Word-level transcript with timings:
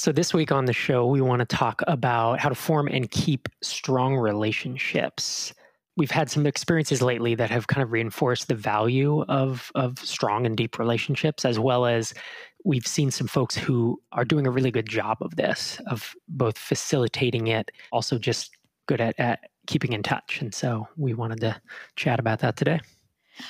So, 0.00 0.12
this 0.12 0.32
week 0.32 0.50
on 0.50 0.64
the 0.64 0.72
show, 0.72 1.04
we 1.04 1.20
want 1.20 1.40
to 1.40 1.44
talk 1.44 1.82
about 1.86 2.40
how 2.40 2.48
to 2.48 2.54
form 2.54 2.88
and 2.88 3.10
keep 3.10 3.50
strong 3.60 4.16
relationships. 4.16 5.52
We've 5.94 6.10
had 6.10 6.30
some 6.30 6.46
experiences 6.46 7.02
lately 7.02 7.34
that 7.34 7.50
have 7.50 7.66
kind 7.66 7.82
of 7.82 7.92
reinforced 7.92 8.48
the 8.48 8.54
value 8.54 9.22
of, 9.24 9.70
of 9.74 9.98
strong 9.98 10.46
and 10.46 10.56
deep 10.56 10.78
relationships, 10.78 11.44
as 11.44 11.58
well 11.58 11.84
as 11.84 12.14
we've 12.64 12.86
seen 12.86 13.10
some 13.10 13.26
folks 13.26 13.54
who 13.54 14.00
are 14.12 14.24
doing 14.24 14.46
a 14.46 14.50
really 14.50 14.70
good 14.70 14.88
job 14.88 15.18
of 15.20 15.36
this, 15.36 15.78
of 15.86 16.14
both 16.28 16.56
facilitating 16.56 17.48
it, 17.48 17.70
also 17.92 18.18
just 18.18 18.52
good 18.86 19.02
at, 19.02 19.14
at 19.20 19.50
keeping 19.66 19.92
in 19.92 20.02
touch. 20.02 20.40
And 20.40 20.54
so 20.54 20.88
we 20.96 21.12
wanted 21.12 21.40
to 21.40 21.60
chat 21.96 22.18
about 22.18 22.38
that 22.38 22.56
today. 22.56 22.80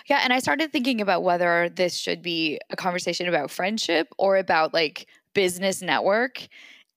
Yeah. 0.06 0.20
And 0.24 0.32
I 0.32 0.40
started 0.40 0.72
thinking 0.72 1.00
about 1.00 1.22
whether 1.22 1.68
this 1.68 1.96
should 1.96 2.22
be 2.22 2.58
a 2.70 2.76
conversation 2.76 3.28
about 3.28 3.50
friendship 3.50 4.08
or 4.18 4.36
about 4.36 4.74
like 4.74 5.06
business 5.34 5.82
network. 5.82 6.46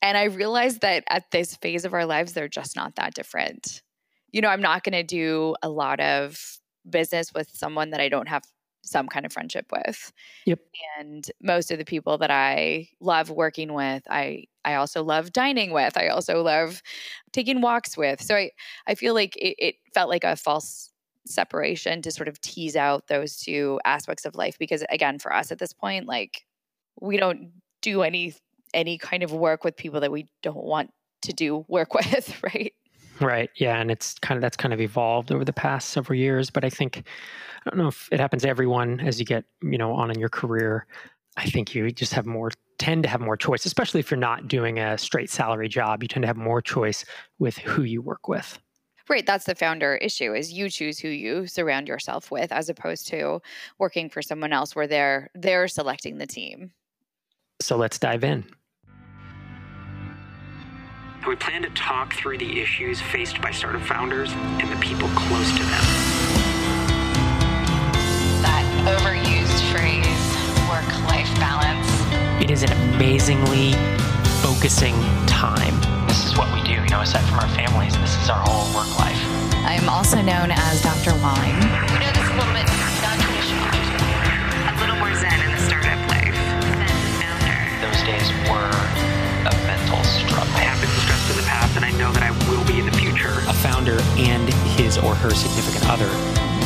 And 0.01 0.17
I 0.17 0.25
realized 0.25 0.81
that 0.81 1.03
at 1.09 1.31
this 1.31 1.55
phase 1.55 1.85
of 1.85 1.93
our 1.93 2.05
lives, 2.05 2.33
they're 2.33 2.47
just 2.47 2.75
not 2.75 2.95
that 2.95 3.13
different. 3.13 3.81
You 4.31 4.41
know, 4.41 4.49
I'm 4.49 4.61
not 4.61 4.83
going 4.83 4.93
to 4.93 5.03
do 5.03 5.55
a 5.61 5.69
lot 5.69 5.99
of 5.99 6.59
business 6.89 7.33
with 7.33 7.49
someone 7.53 7.91
that 7.91 8.01
I 8.01 8.09
don't 8.09 8.27
have 8.27 8.43
some 8.83 9.07
kind 9.07 9.25
of 9.25 9.31
friendship 9.31 9.67
with. 9.71 10.11
Yep. 10.45 10.59
And 10.99 11.25
most 11.41 11.71
of 11.71 11.77
the 11.77 11.85
people 11.85 12.17
that 12.17 12.31
I 12.31 12.89
love 12.99 13.29
working 13.29 13.73
with, 13.73 14.03
I 14.09 14.45
I 14.65 14.75
also 14.75 15.03
love 15.03 15.31
dining 15.31 15.71
with. 15.71 15.97
I 15.97 16.07
also 16.09 16.41
love 16.41 16.81
taking 17.31 17.61
walks 17.61 17.97
with. 17.97 18.21
So 18.21 18.35
I 18.35 18.51
I 18.85 18.95
feel 18.95 19.13
like 19.13 19.35
it, 19.37 19.55
it 19.57 19.75
felt 19.93 20.09
like 20.09 20.23
a 20.23 20.35
false 20.35 20.91
separation 21.25 22.01
to 22.01 22.11
sort 22.11 22.27
of 22.27 22.39
tease 22.41 22.75
out 22.75 23.07
those 23.07 23.37
two 23.37 23.79
aspects 23.85 24.25
of 24.25 24.35
life 24.35 24.57
because 24.59 24.83
again 24.89 25.17
for 25.17 25.33
us 25.33 25.53
at 25.53 25.59
this 25.59 25.71
point 25.71 26.05
like 26.05 26.45
we 26.99 27.15
don't 27.15 27.49
do 27.83 28.01
any 28.01 28.33
any 28.73 28.97
kind 28.97 29.21
of 29.21 29.31
work 29.31 29.63
with 29.63 29.77
people 29.77 29.99
that 30.01 30.11
we 30.11 30.27
don't 30.41 30.63
want 30.63 30.91
to 31.21 31.31
do 31.31 31.63
work 31.67 31.93
with 31.93 32.41
right 32.43 32.73
Right. 33.19 33.49
Yeah. 33.55 33.79
And 33.79 33.91
it's 33.91 34.17
kind 34.19 34.37
of 34.37 34.41
that's 34.41 34.57
kind 34.57 34.73
of 34.73 34.81
evolved 34.81 35.31
over 35.31 35.45
the 35.45 35.53
past 35.53 35.89
several 35.89 36.17
years. 36.17 36.49
But 36.49 36.65
I 36.65 36.69
think 36.69 37.03
I 37.65 37.69
don't 37.69 37.77
know 37.77 37.87
if 37.87 38.09
it 38.11 38.19
happens 38.19 38.43
to 38.43 38.49
everyone 38.49 38.99
as 39.01 39.19
you 39.19 39.25
get, 39.25 39.45
you 39.61 39.77
know, 39.77 39.93
on 39.93 40.11
in 40.11 40.19
your 40.19 40.29
career. 40.29 40.87
I 41.37 41.45
think 41.45 41.73
you 41.73 41.91
just 41.91 42.13
have 42.13 42.25
more 42.25 42.51
tend 42.77 43.03
to 43.03 43.09
have 43.09 43.21
more 43.21 43.37
choice, 43.37 43.65
especially 43.65 43.99
if 43.99 44.11
you're 44.11 44.19
not 44.19 44.47
doing 44.47 44.79
a 44.79 44.97
straight 44.97 45.29
salary 45.29 45.69
job. 45.69 46.03
You 46.03 46.07
tend 46.07 46.23
to 46.23 46.27
have 46.27 46.37
more 46.37 46.61
choice 46.61 47.05
with 47.39 47.57
who 47.57 47.83
you 47.83 48.01
work 48.01 48.27
with. 48.27 48.59
Right, 49.09 49.25
that's 49.25 49.45
the 49.45 49.55
founder 49.55 49.95
issue 49.95 50.33
is 50.33 50.53
you 50.53 50.69
choose 50.69 50.97
who 50.97 51.09
you 51.09 51.45
surround 51.45 51.89
yourself 51.89 52.31
with 52.31 52.51
as 52.51 52.69
opposed 52.69 53.07
to 53.09 53.41
working 53.77 54.09
for 54.09 54.21
someone 54.21 54.53
else 54.53 54.75
where 54.75 54.87
they're 54.87 55.29
they're 55.35 55.67
selecting 55.67 56.17
the 56.17 56.27
team. 56.27 56.71
So 57.63 57.77
let's 57.77 57.97
dive 57.97 58.25
in. 58.25 58.43
We 61.25 61.37
plan 61.37 61.61
to 61.61 61.69
talk 61.69 62.13
through 62.13 62.37
the 62.39 62.59
issues 62.59 62.99
faced 62.99 63.41
by 63.41 63.51
startup 63.51 63.81
founders 63.83 64.33
and 64.33 64.69
the 64.69 64.75
people 64.81 65.07
close 65.15 65.49
to 65.51 65.63
them. 65.63 65.85
That 68.43 68.67
overused 68.83 69.63
phrase, 69.71 70.03
work 70.67 70.91
life 71.07 71.31
balance. 71.39 71.87
It 72.43 72.51
is 72.51 72.63
an 72.63 72.73
amazingly 72.91 73.71
focusing 74.43 74.95
time. 75.25 75.79
This 76.05 76.25
is 76.25 76.37
what 76.37 76.53
we 76.53 76.61
do, 76.67 76.83
you 76.83 76.89
know, 76.89 76.99
aside 76.99 77.23
from 77.29 77.39
our 77.39 77.49
families, 77.55 77.97
this 77.97 78.21
is 78.21 78.29
our 78.29 78.43
whole 78.43 78.67
work 78.75 78.91
life. 78.99 79.23
I'm 79.63 79.87
also 79.87 80.17
known 80.17 80.51
as 80.51 80.81
Dr. 80.81 81.15
Wine. 81.23 81.55
We 81.95 81.99
know 82.03 82.11
this 82.11 82.27
is 82.27 82.29
a 82.29 82.35
little 82.35 82.53
bit 82.53 82.72
days 88.05 88.29
were 88.51 88.71
a 89.47 89.53
mental 89.65 90.03
struggle. 90.03 90.53
I 90.55 90.67
have 90.67 90.79
been 90.81 90.89
stressed 91.03 91.29
in 91.31 91.37
the 91.37 91.43
past, 91.43 91.75
and 91.77 91.85
I 91.85 91.91
know 91.91 92.11
that 92.11 92.23
I 92.23 92.31
will 92.49 92.65
be 92.67 92.79
in 92.79 92.85
the 92.85 92.91
future. 92.91 93.31
A 93.47 93.53
founder 93.53 93.97
and 94.17 94.49
his 94.77 94.97
or 94.97 95.15
her 95.15 95.29
significant 95.29 95.89
other 95.89 96.09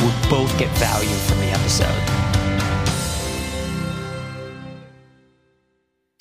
would 0.04 0.30
both 0.30 0.56
get 0.58 0.68
value 0.78 1.14
from 1.28 1.38
the 1.38 1.46
episode. 1.46 1.94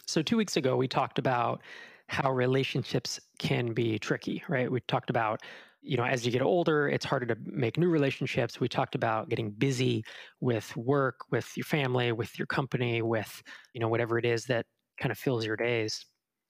So, 0.06 0.22
two 0.22 0.38
weeks 0.38 0.56
ago, 0.56 0.78
we 0.78 0.88
talked 0.88 1.18
about 1.18 1.62
how 2.08 2.32
relationships 2.32 3.20
can 3.40 3.74
be 3.74 3.98
tricky, 3.98 4.44
right? 4.48 4.72
We 4.72 4.82
talked 4.82 5.10
about, 5.10 5.42
you 5.82 5.98
know, 5.98 6.06
as 6.06 6.26
you 6.26 6.32
get 6.32 6.44
older, 6.44 6.88
it's 6.88 7.06
harder 7.06 7.26
to 7.26 7.38
make 7.44 7.78
new 7.78 7.90
relationships. 7.90 8.60
We 8.60 8.68
talked 8.68 8.94
about 8.94 9.30
getting 9.30 9.50
busy 9.50 10.04
with 10.42 10.76
work, 10.78 11.22
with 11.32 11.52
your 11.58 11.66
family, 11.66 12.12
with 12.12 12.38
your 12.38 12.46
company, 12.46 13.02
with, 13.02 13.42
you 13.74 13.82
know, 13.82 13.90
whatever 13.90 14.18
it 14.18 14.26
is 14.26 14.46
that 14.46 14.66
kind 14.98 15.12
of 15.12 15.18
fills 15.18 15.46
your 15.46 15.56
days. 15.56 16.06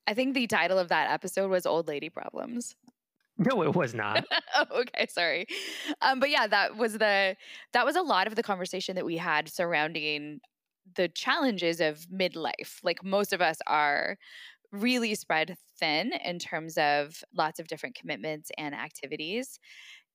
I 0.08 0.14
think 0.14 0.34
the 0.34 0.48
title 0.48 0.80
of 0.80 0.90
that 0.90 1.12
episode 1.12 1.50
was 1.50 1.66
Old 1.66 1.88
Lady 1.88 2.10
Problems. 2.10 2.76
No, 3.38 3.62
it 3.62 3.76
was 3.76 3.94
not. 3.94 4.26
oh, 4.56 4.66
okay, 4.80 5.06
sorry. 5.10 5.46
Um, 6.02 6.20
but 6.20 6.30
yeah, 6.30 6.48
that 6.48 6.76
was 6.76 6.94
the 6.94 7.36
that 7.74 7.86
was 7.86 7.96
a 7.96 8.02
lot 8.02 8.28
of 8.28 8.36
the 8.36 8.44
conversation 8.44 8.96
that 8.96 9.06
we 9.06 9.18
had 9.18 9.48
surrounding 9.48 10.40
the 10.96 11.08
challenges 11.10 11.80
of 11.80 12.00
midlife. 12.12 12.80
Like 12.84 13.04
most 13.04 13.34
of 13.34 13.42
us 13.42 13.58
are 13.68 14.18
really 14.72 15.16
spread 15.16 15.56
thin 15.80 16.12
in 16.26 16.40
terms 16.40 16.78
of 16.78 17.24
lots 17.34 17.60
of 17.60 17.68
different 17.68 17.96
commitments 17.96 18.52
and 18.58 18.74
activities. 18.74 19.60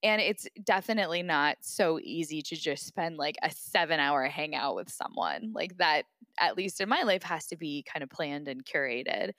And 0.03 0.21
it's 0.21 0.49
definitely 0.65 1.23
not 1.23 1.59
so 1.61 2.01
easy 2.03 2.43
to 2.43 2.57
just 2.57 2.87
spend 2.87 3.19
like 3.19 3.37
a 3.43 3.51
seven 3.51 4.01
hour 4.01 4.27
hangout 4.27 4.75
with 4.75 4.91
someone. 4.91 5.53
Like 5.55 5.77
that, 5.79 6.07
at 6.39 6.57
least 6.57 6.81
in 6.81 6.89
my 6.89 7.03
life, 7.03 7.23
has 7.23 7.47
to 7.49 7.57
be 7.57 7.85
kind 7.85 8.03
of 8.03 8.11
planned 8.11 8.49
and 8.49 8.65
curated 8.65 9.33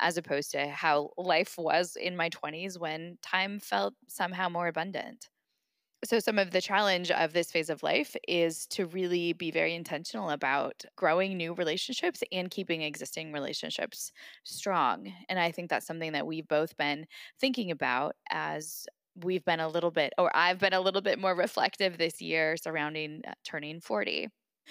as 0.00 0.16
opposed 0.16 0.52
to 0.52 0.68
how 0.68 1.10
life 1.18 1.56
was 1.58 1.96
in 1.96 2.16
my 2.16 2.30
20s 2.30 2.78
when 2.78 3.18
time 3.22 3.60
felt 3.60 3.94
somehow 4.08 4.48
more 4.48 4.68
abundant. 4.68 5.28
So, 6.02 6.18
some 6.18 6.38
of 6.38 6.50
the 6.50 6.62
challenge 6.62 7.10
of 7.10 7.34
this 7.34 7.50
phase 7.52 7.68
of 7.68 7.82
life 7.82 8.16
is 8.26 8.66
to 8.68 8.86
really 8.86 9.34
be 9.34 9.50
very 9.50 9.74
intentional 9.74 10.30
about 10.30 10.82
growing 10.96 11.36
new 11.36 11.52
relationships 11.52 12.22
and 12.32 12.50
keeping 12.50 12.80
existing 12.80 13.32
relationships 13.32 14.10
strong. 14.44 15.12
And 15.28 15.38
I 15.38 15.52
think 15.52 15.68
that's 15.68 15.86
something 15.86 16.12
that 16.12 16.26
we've 16.26 16.48
both 16.48 16.74
been 16.78 17.06
thinking 17.38 17.70
about 17.70 18.16
as 18.30 18.86
we've 19.24 19.44
been 19.44 19.60
a 19.60 19.68
little 19.68 19.90
bit, 19.90 20.12
or 20.18 20.34
I've 20.34 20.58
been 20.58 20.72
a 20.72 20.80
little 20.80 21.00
bit 21.02 21.18
more 21.18 21.34
reflective 21.34 21.98
this 21.98 22.20
year 22.20 22.56
surrounding 22.56 23.22
uh, 23.26 23.32
turning 23.44 23.80
40. 23.80 24.28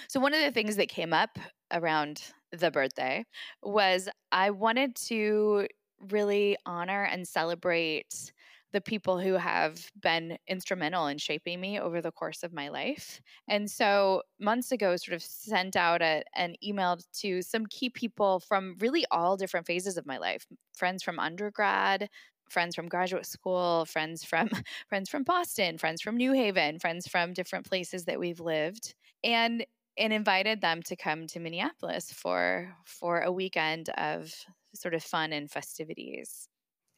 So, 0.08 0.20
one 0.20 0.34
of 0.34 0.42
the 0.42 0.52
things 0.52 0.76
that 0.78 0.90
came 0.90 1.14
up 1.14 1.38
around 1.72 2.32
the 2.52 2.72
birthday 2.72 3.26
was 3.62 4.10
I 4.32 4.52
wanted 4.52 4.96
to 5.08 5.68
really 6.00 6.58
honor 6.66 7.04
and 7.04 7.28
celebrate 7.28 8.32
the 8.72 8.82
people 8.82 9.20
who 9.20 9.34
have 9.34 9.90
been 10.00 10.38
instrumental 10.48 11.08
in 11.08 11.18
shaping 11.18 11.60
me 11.60 11.80
over 11.80 12.02
the 12.02 12.12
course 12.12 12.44
of 12.44 12.54
my 12.54 12.70
life. 12.70 13.20
And 13.48 13.70
so 13.70 14.22
months 14.40 14.72
ago, 14.72 14.96
sort 14.96 15.16
of 15.16 15.24
sent 15.24 15.76
out 15.76 16.02
a, 16.02 16.24
an 16.36 16.56
email 16.64 17.00
to 17.22 17.42
some 17.42 17.66
key 17.66 17.90
people 17.90 18.40
from 18.40 18.76
really 18.80 19.06
all 19.12 19.38
different 19.38 19.66
phases 19.66 19.98
of 19.98 20.06
my 20.06 20.18
life 20.18 20.46
friends 20.76 21.04
from 21.04 21.20
undergrad, 21.20 22.10
friends 22.50 22.76
from 22.76 22.88
graduate 22.88 23.26
school, 23.26 23.86
friends 23.86 24.24
from 24.24 24.50
friends 24.90 25.10
from 25.10 25.24
Boston, 25.24 25.78
friends 25.78 26.02
from 26.02 26.18
New 26.18 26.34
Haven, 26.34 26.80
friends 26.80 27.08
from 27.08 27.34
different 27.34 27.68
places 27.68 28.06
that 28.06 28.20
we've 28.20 28.40
lived. 28.40 28.94
And 29.24 29.66
and 29.98 30.14
invited 30.14 30.62
them 30.62 30.82
to 30.84 30.96
come 30.96 31.28
to 31.28 31.40
Minneapolis 31.40 32.12
for 32.12 32.74
for 32.86 33.22
a 33.22 33.32
weekend 33.32 33.90
of 33.90 34.34
sort 34.74 34.94
of 34.94 35.04
fun 35.04 35.34
and 35.34 35.52
festivities. 35.52 36.48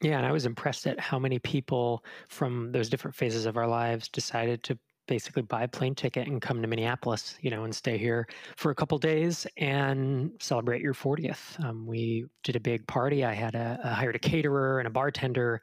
Yeah, 0.01 0.17
and 0.17 0.25
I 0.25 0.31
was 0.31 0.45
impressed 0.45 0.87
at 0.87 0.99
how 0.99 1.19
many 1.19 1.37
people 1.37 2.03
from 2.27 2.71
those 2.71 2.89
different 2.89 3.15
phases 3.15 3.45
of 3.45 3.55
our 3.57 3.67
lives 3.67 4.09
decided 4.09 4.63
to 4.63 4.79
basically 5.07 5.41
buy 5.41 5.63
a 5.63 5.67
plane 5.67 5.95
ticket 5.95 6.27
and 6.27 6.41
come 6.41 6.61
to 6.61 6.67
Minneapolis, 6.67 7.35
you 7.41 7.49
know, 7.49 7.63
and 7.63 7.75
stay 7.75 7.97
here 7.97 8.27
for 8.55 8.71
a 8.71 8.75
couple 8.75 8.97
days 8.97 9.47
and 9.57 10.31
celebrate 10.39 10.81
your 10.81 10.93
40th. 10.93 11.63
Um, 11.63 11.85
we 11.85 12.25
did 12.43 12.55
a 12.55 12.59
big 12.59 12.85
party. 12.87 13.25
I 13.25 13.33
had 13.33 13.55
a, 13.55 13.79
a 13.83 13.89
hired 13.89 14.15
a 14.15 14.19
caterer 14.19 14.79
and 14.79 14.87
a 14.87 14.91
bartender, 14.91 15.61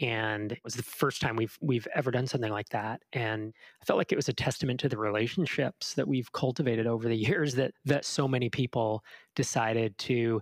and 0.00 0.52
it 0.52 0.60
was 0.62 0.74
the 0.74 0.82
first 0.82 1.22
time 1.22 1.36
we've 1.36 1.56
we've 1.60 1.88
ever 1.94 2.10
done 2.10 2.26
something 2.26 2.52
like 2.52 2.68
that 2.68 3.00
and 3.14 3.54
i 3.80 3.84
felt 3.84 3.96
like 3.96 4.12
it 4.12 4.16
was 4.16 4.28
a 4.28 4.32
testament 4.32 4.78
to 4.78 4.88
the 4.88 4.98
relationships 4.98 5.94
that 5.94 6.06
we've 6.06 6.30
cultivated 6.32 6.86
over 6.86 7.08
the 7.08 7.16
years 7.16 7.54
that 7.54 7.72
that 7.84 8.04
so 8.04 8.28
many 8.28 8.50
people 8.50 9.02
decided 9.34 9.96
to 9.96 10.40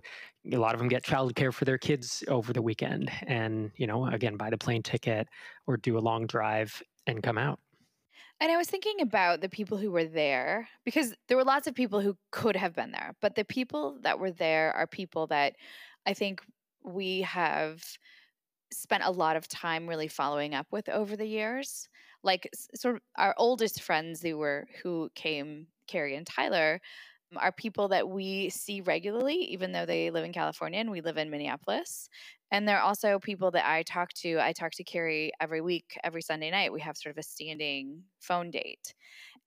a 0.51 0.57
lot 0.57 0.73
of 0.73 0.79
them 0.79 0.89
get 0.89 1.03
childcare 1.03 1.53
for 1.53 1.63
their 1.63 1.77
kids 1.77 2.23
over 2.27 2.51
the 2.51 2.61
weekend 2.61 3.09
and 3.27 3.71
you 3.77 3.87
know 3.87 4.05
again 4.07 4.35
buy 4.35 4.49
the 4.49 4.57
plane 4.57 4.83
ticket 4.83 5.27
or 5.67 5.77
do 5.77 5.97
a 5.97 5.99
long 5.99 6.27
drive 6.27 6.81
and 7.07 7.23
come 7.23 7.37
out 7.37 7.59
and 8.41 8.51
I 8.51 8.57
was 8.57 8.67
thinking 8.67 9.01
about 9.01 9.41
the 9.41 9.49
people 9.49 9.77
who 9.77 9.91
were 9.91 10.05
there 10.05 10.67
because 10.83 11.13
there 11.27 11.37
were 11.37 11.43
lots 11.43 11.67
of 11.67 11.75
people 11.75 12.01
who 12.01 12.17
could 12.31 12.55
have 12.55 12.75
been 12.75 12.91
there, 12.91 13.15
but 13.21 13.35
the 13.35 13.45
people 13.45 13.97
that 14.01 14.19
were 14.19 14.31
there 14.31 14.73
are 14.73 14.87
people 14.87 15.27
that 15.27 15.55
I 16.05 16.13
think 16.13 16.41
we 16.83 17.21
have 17.21 17.83
spent 18.71 19.03
a 19.03 19.11
lot 19.11 19.35
of 19.35 19.47
time 19.47 19.87
really 19.87 20.07
following 20.07 20.53
up 20.53 20.67
with 20.71 20.89
over 20.89 21.15
the 21.15 21.25
years. 21.25 21.87
Like 22.23 22.49
sort 22.75 22.95
of 22.95 23.01
our 23.17 23.35
oldest 23.37 23.81
friends 23.81 24.21
who 24.21 24.37
were 24.37 24.67
who 24.83 25.09
came, 25.15 25.67
Carrie 25.87 26.15
and 26.15 26.25
Tyler, 26.27 26.81
are 27.37 27.51
people 27.51 27.89
that 27.89 28.07
we 28.07 28.49
see 28.49 28.81
regularly, 28.81 29.35
even 29.35 29.71
though 29.71 29.85
they 29.85 30.11
live 30.11 30.25
in 30.25 30.33
California 30.33 30.79
and 30.79 30.91
we 30.91 31.01
live 31.01 31.17
in 31.17 31.29
Minneapolis. 31.29 32.09
And 32.51 32.67
they're 32.67 32.81
also 32.81 33.19
people 33.19 33.51
that 33.51 33.67
I 33.67 33.83
talk 33.83 34.13
to. 34.21 34.39
I 34.39 34.53
talk 34.53 34.71
to 34.73 34.83
Carrie 34.83 35.31
every 35.39 35.61
week, 35.61 35.97
every 36.03 36.21
Sunday 36.21 36.51
night. 36.51 36.71
We 36.71 36.81
have 36.81 36.97
sort 36.97 37.15
of 37.15 37.17
a 37.17 37.23
standing 37.23 38.03
phone 38.19 38.51
date. 38.51 38.93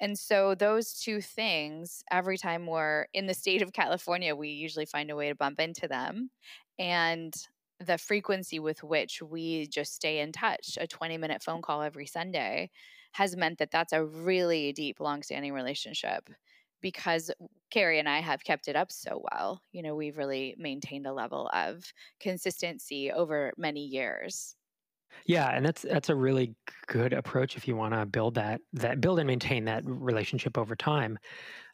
And 0.01 0.19
so, 0.19 0.55
those 0.55 0.95
two 0.95 1.21
things, 1.21 2.03
every 2.11 2.39
time 2.39 2.67
we're 2.67 3.07
in 3.15 3.27
the 3.27 3.35
state 3.35 3.63
of 3.63 3.73
California, 3.73 4.35
we 4.35 4.51
usually 4.51 4.87
find 4.87 5.11
a 5.11 5.17
way 5.17 5.29
to 5.29 5.35
bump 5.35 5.61
into 5.61 5.89
them. 5.89 6.31
And 6.79 7.35
the 7.81 7.99
frequency 7.99 8.59
with 8.59 8.83
which 8.83 9.23
we 9.23 9.67
just 9.69 9.95
stay 9.95 10.21
in 10.21 10.33
touch, 10.33 10.79
a 10.81 10.87
20 10.87 11.19
minute 11.19 11.43
phone 11.43 11.63
call 11.63 11.83
every 11.83 12.07
Sunday, 12.07 12.71
has 13.13 13.37
meant 13.37 13.59
that 13.59 13.71
that's 13.71 13.93
a 13.93 14.05
really 14.05 14.73
deep, 14.73 15.01
long-standing 15.01 15.53
relationship 15.53 16.29
because 16.81 17.31
Carrie 17.71 17.99
and 17.99 18.09
I 18.09 18.21
have 18.21 18.45
kept 18.45 18.69
it 18.69 18.77
up 18.77 18.93
so 18.93 19.23
well. 19.33 19.63
You 19.73 19.83
know, 19.83 19.95
we've 19.95 20.19
really 20.19 20.55
maintained 20.59 21.07
a 21.07 21.13
level 21.13 21.51
of 21.53 21.93
consistency 22.21 23.11
over 23.13 23.53
many 23.57 23.85
years. 23.85 24.57
Yeah, 25.27 25.49
and 25.49 25.65
that's 25.65 25.83
that's 25.83 26.09
a 26.09 26.15
really 26.17 26.55
good 26.87 27.13
approach 27.13 27.57
if 27.57 27.67
you 27.67 27.77
want 27.77 27.95
to 27.95 28.07
build 28.07 28.35
that 28.35 28.61
that 28.75 29.01
build 29.01 29.19
and 29.19 29.27
maintain 29.27 29.65
that 29.65 29.83
relationship 29.85 30.57
over 30.59 30.77
time. 30.77 31.19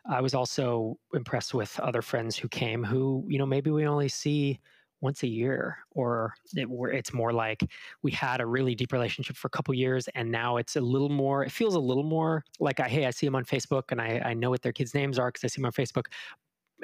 I 0.06 0.20
was 0.20 0.34
also 0.34 0.98
impressed 1.14 1.54
with 1.54 1.80
other 1.80 2.02
friends 2.02 2.36
who 2.36 2.48
came 2.48 2.84
who, 2.84 3.26
you 3.28 3.38
know, 3.38 3.46
maybe 3.46 3.70
we 3.70 3.86
only 3.86 4.08
see 4.08 4.60
once 5.04 5.22
a 5.22 5.28
year 5.28 5.78
or 5.92 6.34
it, 6.54 6.66
it's 6.92 7.12
more 7.12 7.32
like 7.32 7.62
we 8.02 8.10
had 8.10 8.40
a 8.40 8.46
really 8.46 8.74
deep 8.74 8.92
relationship 8.92 9.36
for 9.36 9.46
a 9.46 9.50
couple 9.50 9.72
years 9.74 10.08
and 10.16 10.30
now 10.30 10.56
it's 10.56 10.74
a 10.74 10.80
little 10.80 11.08
more 11.08 11.44
it 11.44 11.52
feels 11.52 11.76
a 11.76 11.80
little 11.90 12.02
more 12.02 12.42
like 12.58 12.80
I, 12.80 12.88
hey 12.88 13.06
i 13.06 13.10
see 13.10 13.26
them 13.26 13.36
on 13.36 13.44
facebook 13.44 13.84
and 13.90 14.00
I, 14.00 14.20
I 14.24 14.34
know 14.34 14.50
what 14.50 14.62
their 14.62 14.72
kids 14.72 14.94
names 14.94 15.18
are 15.18 15.28
because 15.28 15.44
i 15.44 15.48
see 15.48 15.60
them 15.60 15.66
on 15.66 15.72
facebook. 15.72 16.06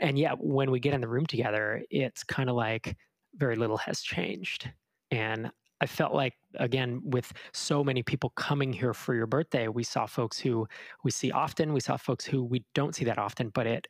And 0.00 0.18
yeah 0.18 0.34
when 0.38 0.70
we 0.70 0.78
get 0.78 0.94
in 0.94 1.00
the 1.00 1.08
room 1.08 1.26
together 1.26 1.82
it's 1.90 2.22
kind 2.22 2.48
of 2.48 2.56
like 2.56 2.96
very 3.34 3.56
little 3.56 3.76
has 3.78 4.00
changed. 4.00 4.70
And 5.10 5.50
I 5.80 5.86
felt 5.86 6.14
like 6.14 6.34
again 6.56 7.00
with 7.04 7.32
so 7.52 7.82
many 7.82 8.02
people 8.02 8.30
coming 8.30 8.72
here 8.72 8.92
for 8.92 9.14
your 9.14 9.26
birthday, 9.26 9.68
we 9.68 9.82
saw 9.82 10.06
folks 10.06 10.38
who 10.38 10.66
we 11.04 11.10
see 11.10 11.30
often, 11.30 11.72
we 11.72 11.80
saw 11.80 11.96
folks 11.96 12.24
who 12.24 12.44
we 12.44 12.64
don't 12.74 12.94
see 12.94 13.04
that 13.06 13.18
often, 13.18 13.50
but 13.50 13.66
it 13.66 13.86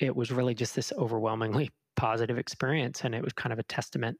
it 0.00 0.14
was 0.14 0.30
really 0.30 0.54
just 0.54 0.74
this 0.74 0.92
overwhelmingly 0.96 1.70
positive 1.98 2.38
experience 2.38 3.02
and 3.02 3.14
it 3.14 3.22
was 3.22 3.32
kind 3.32 3.52
of 3.52 3.58
a 3.58 3.64
testament 3.64 4.16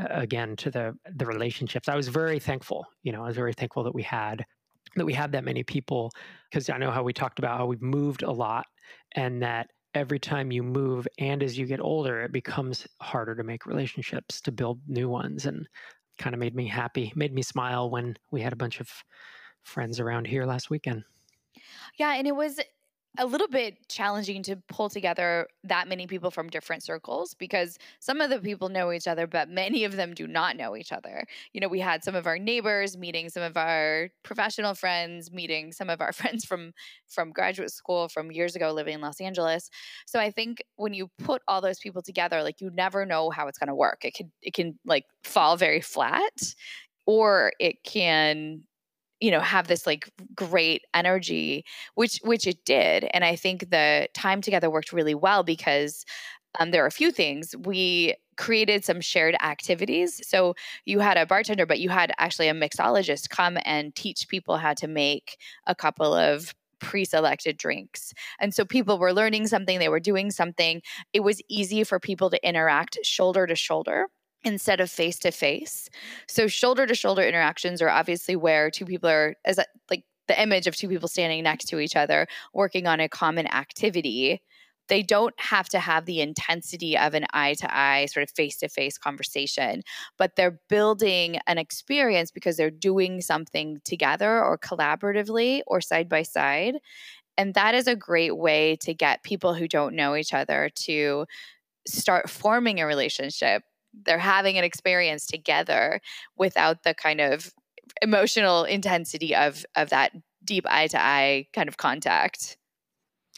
uh, 0.00 0.06
again 0.10 0.56
to 0.56 0.70
the 0.70 0.92
the 1.16 1.24
relationships. 1.24 1.88
I 1.88 1.94
was 1.94 2.08
very 2.08 2.38
thankful 2.38 2.84
you 3.04 3.12
know 3.12 3.22
i 3.22 3.26
was 3.26 3.36
very 3.36 3.52
thankful 3.52 3.84
that 3.84 3.94
we 3.94 4.02
had 4.02 4.44
that 4.96 5.06
we 5.06 5.12
had 5.12 5.30
that 5.32 5.44
many 5.44 5.62
people 5.62 6.10
because 6.50 6.68
i 6.68 6.76
know 6.76 6.90
how 6.90 7.02
we 7.02 7.12
talked 7.12 7.38
about 7.38 7.56
how 7.56 7.66
we've 7.66 7.82
moved 7.82 8.22
a 8.22 8.30
lot 8.30 8.66
and 9.14 9.42
that 9.42 9.68
every 9.94 10.18
time 10.18 10.50
you 10.50 10.62
move 10.62 11.06
and 11.18 11.42
as 11.42 11.56
you 11.58 11.66
get 11.66 11.80
older 11.80 12.22
it 12.22 12.32
becomes 12.32 12.86
harder 13.00 13.34
to 13.34 13.44
make 13.44 13.66
relationships 13.66 14.40
to 14.40 14.52
build 14.52 14.80
new 14.88 15.08
ones 15.08 15.46
and 15.46 15.66
kind 16.18 16.34
of 16.34 16.40
made 16.40 16.54
me 16.54 16.66
happy 16.66 17.12
made 17.16 17.32
me 17.32 17.42
smile 17.42 17.90
when 17.90 18.16
we 18.30 18.40
had 18.40 18.52
a 18.52 18.56
bunch 18.56 18.80
of 18.80 18.88
friends 19.62 20.00
around 20.00 20.26
here 20.26 20.46
last 20.46 20.70
weekend. 20.70 21.02
Yeah 21.98 22.14
and 22.14 22.26
it 22.26 22.36
was 22.36 22.60
a 23.18 23.26
little 23.26 23.48
bit 23.48 23.88
challenging 23.88 24.42
to 24.44 24.56
pull 24.68 24.88
together 24.88 25.48
that 25.64 25.88
many 25.88 26.06
people 26.06 26.30
from 26.30 26.48
different 26.48 26.82
circles 26.82 27.34
because 27.34 27.76
some 27.98 28.20
of 28.20 28.30
the 28.30 28.38
people 28.38 28.68
know 28.68 28.92
each 28.92 29.08
other, 29.08 29.26
but 29.26 29.48
many 29.48 29.82
of 29.84 29.96
them 29.96 30.14
do 30.14 30.26
not 30.28 30.56
know 30.56 30.76
each 30.76 30.92
other. 30.92 31.24
You 31.52 31.60
know, 31.60 31.68
we 31.68 31.80
had 31.80 32.04
some 32.04 32.14
of 32.14 32.26
our 32.26 32.38
neighbors 32.38 32.96
meeting 32.96 33.28
some 33.28 33.42
of 33.42 33.56
our 33.56 34.10
professional 34.22 34.74
friends, 34.74 35.32
meeting 35.32 35.72
some 35.72 35.90
of 35.90 36.00
our 36.00 36.12
friends 36.20 36.44
from 36.44 36.72
from 37.08 37.32
graduate 37.32 37.72
school 37.72 38.08
from 38.08 38.30
years 38.30 38.54
ago 38.54 38.72
living 38.72 38.94
in 38.94 39.00
Los 39.00 39.20
Angeles. 39.20 39.70
So 40.06 40.20
I 40.20 40.30
think 40.30 40.62
when 40.76 40.94
you 40.94 41.10
put 41.18 41.42
all 41.48 41.60
those 41.60 41.80
people 41.80 42.02
together, 42.02 42.42
like 42.44 42.60
you 42.60 42.70
never 42.70 43.04
know 43.04 43.30
how 43.30 43.48
it's 43.48 43.58
to 43.58 43.74
work. 43.74 44.04
It 44.04 44.14
can 44.14 44.30
it 44.40 44.54
can 44.54 44.78
like 44.86 45.04
fall 45.24 45.56
very 45.56 45.80
flat 45.80 46.54
or 47.06 47.52
it 47.58 47.82
can 47.84 48.62
you 49.20 49.30
know 49.30 49.40
have 49.40 49.68
this 49.68 49.86
like 49.86 50.10
great 50.34 50.82
energy 50.94 51.64
which 51.94 52.18
which 52.24 52.46
it 52.46 52.64
did 52.64 53.08
and 53.12 53.24
i 53.24 53.36
think 53.36 53.70
the 53.70 54.08
time 54.14 54.40
together 54.40 54.70
worked 54.70 54.92
really 54.92 55.14
well 55.14 55.42
because 55.42 56.04
um, 56.58 56.70
there 56.70 56.82
are 56.82 56.88
a 56.88 56.92
few 56.92 57.12
things. 57.12 57.54
We 57.56 58.16
created 58.36 58.84
some 58.84 59.00
shared 59.00 59.36
activities. 59.42 60.20
So 60.26 60.54
you 60.84 61.00
had 61.00 61.18
a 61.18 61.26
bartender 61.26 61.66
but 61.66 61.78
you 61.78 61.90
had 61.90 62.12
actually 62.18 62.48
a 62.48 62.54
mixologist 62.54 63.28
come 63.28 63.58
and 63.64 63.94
teach 63.94 64.28
people 64.28 64.56
how 64.56 64.74
to 64.74 64.88
make 64.88 65.36
a 65.66 65.74
couple 65.74 66.14
of 66.14 66.54
pre-selected 66.80 67.58
drinks. 67.58 68.14
And 68.40 68.54
so 68.54 68.64
people 68.64 68.98
were 68.98 69.12
learning 69.12 69.46
something 69.46 69.78
they 69.78 69.90
were 69.90 70.00
doing 70.00 70.30
something. 70.30 70.80
It 71.12 71.20
was 71.20 71.42
easy 71.48 71.84
for 71.84 72.00
people 72.00 72.30
to 72.30 72.48
interact 72.48 72.98
shoulder 73.02 73.46
to 73.46 73.54
shoulder 73.54 74.06
instead 74.44 74.80
of 74.80 74.90
face 74.90 75.18
to 75.20 75.30
face. 75.30 75.88
So 76.26 76.48
shoulder 76.48 76.86
to 76.86 76.94
shoulder 76.94 77.22
interactions 77.22 77.82
are 77.82 77.90
obviously 77.90 78.36
where 78.36 78.70
two 78.70 78.86
people 78.86 79.10
are 79.10 79.36
as 79.44 79.58
a, 79.58 79.64
like 79.90 80.04
the 80.28 80.40
image 80.40 80.66
of 80.66 80.76
two 80.76 80.88
people 80.88 81.08
standing 81.08 81.42
next 81.42 81.66
to 81.66 81.80
each 81.80 81.96
other 81.96 82.26
working 82.54 82.86
on 82.86 83.00
a 83.00 83.08
common 83.08 83.46
activity. 83.52 84.40
They 84.88 85.02
don't 85.02 85.34
have 85.38 85.68
to 85.68 85.78
have 85.78 86.04
the 86.04 86.20
intensity 86.20 86.98
of 86.98 87.14
an 87.14 87.26
eye 87.32 87.54
to 87.54 87.76
eye, 87.76 88.06
sort 88.06 88.24
of 88.24 88.30
face 88.30 88.56
to 88.58 88.68
face 88.68 88.98
conversation, 88.98 89.82
but 90.18 90.34
they're 90.36 90.58
building 90.68 91.38
an 91.46 91.58
experience 91.58 92.30
because 92.32 92.56
they're 92.56 92.70
doing 92.70 93.20
something 93.20 93.78
together 93.84 94.42
or 94.42 94.58
collaboratively 94.58 95.62
or 95.66 95.80
side 95.80 96.08
by 96.08 96.22
side. 96.22 96.76
And 97.36 97.54
that 97.54 97.74
is 97.74 97.86
a 97.86 97.96
great 97.96 98.36
way 98.36 98.76
to 98.82 98.92
get 98.92 99.22
people 99.22 99.54
who 99.54 99.68
don't 99.68 99.94
know 99.94 100.16
each 100.16 100.34
other 100.34 100.70
to 100.80 101.24
start 101.86 102.28
forming 102.28 102.80
a 102.80 102.86
relationship 102.86 103.62
they're 104.04 104.18
having 104.18 104.58
an 104.58 104.64
experience 104.64 105.26
together 105.26 106.00
without 106.36 106.82
the 106.82 106.94
kind 106.94 107.20
of 107.20 107.52
emotional 108.02 108.64
intensity 108.64 109.34
of 109.34 109.64
of 109.76 109.90
that 109.90 110.12
deep 110.44 110.64
eye 110.68 110.86
to 110.88 111.00
eye 111.00 111.46
kind 111.52 111.68
of 111.68 111.76
contact. 111.76 112.56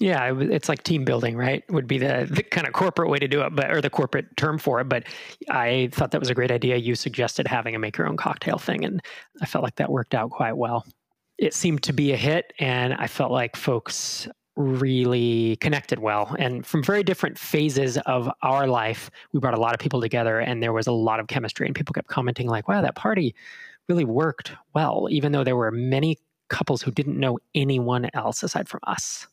Yeah, 0.01 0.33
it's 0.41 0.69
like 0.69 0.83
team 0.83 1.05
building, 1.05 1.37
right? 1.37 1.63
Would 1.71 1.87
be 1.87 1.99
the, 1.99 2.27
the 2.29 2.43
kind 2.43 2.67
of 2.67 2.73
corporate 2.73 3.11
way 3.11 3.19
to 3.19 3.29
do 3.29 3.43
it, 3.43 3.55
but 3.55 3.71
or 3.71 3.81
the 3.81 3.91
corporate 3.91 4.37
term 4.37 4.59
for 4.59 4.81
it. 4.81 4.89
But 4.89 5.05
I 5.51 5.91
thought 5.93 6.13
that 6.13 6.21
was 6.21 6.31
a 6.31 6.35
great 6.35 6.51
idea. 6.51 6.77
You 6.77 6.95
suggested 6.95 7.47
having 7.47 7.75
a 7.75 7.79
make 7.79 7.99
your 7.99 8.09
own 8.09 8.17
cocktail 8.17 8.59
thing, 8.59 8.85
and 8.85 9.03
I 9.41 9.47
felt 9.47 9.63
like 9.63 9.77
that 9.77 9.93
worked 9.93 10.15
out 10.15 10.31
quite 10.31 10.57
well. 10.57 10.87
It 11.39 11.55
seemed 11.55 11.83
to 11.85 11.93
be 11.93 12.13
a 12.13 12.17
hit, 12.17 12.53
and 12.59 12.95
I 12.95 13.07
felt 13.07 13.33
like 13.33 13.55
folks 13.55 14.29
really 14.57 15.57
connected 15.57 15.99
well. 15.99 16.37
And 16.39 16.65
from 16.67 16.83
very 16.83 17.03
different 17.03 17.39
phases 17.39 17.97
of 17.99 18.31
our 18.43 18.67
life, 18.67 19.11
we 19.33 19.41
brought 19.41 19.55
a 19.55 19.61
lot 19.61 19.75
of 19.75 19.81
people 19.81 20.01
together 20.01 20.41
and 20.41 20.63
there 20.63 20.73
was 20.73 20.87
a 20.87 20.93
lot 20.93 21.21
of 21.21 21.27
chemistry. 21.27 21.67
And 21.67 21.75
people 21.75 21.93
kept 21.93 22.09
commenting, 22.09 22.49
like, 22.49 22.69
wow, 22.69 22.83
that 22.83 22.95
party 22.95 23.35
really 23.89 24.05
worked 24.05 24.53
well, 24.75 25.09
even 25.11 25.33
though 25.33 25.45
there 25.45 25.57
were 25.57 25.71
many 25.71 26.19
couples 26.49 26.83
who 26.83 26.91
didn't 26.91 27.19
know 27.19 27.39
anyone 27.55 28.09
else 28.15 28.43
aside 28.43 28.69
from 28.69 28.81
us. 28.87 29.27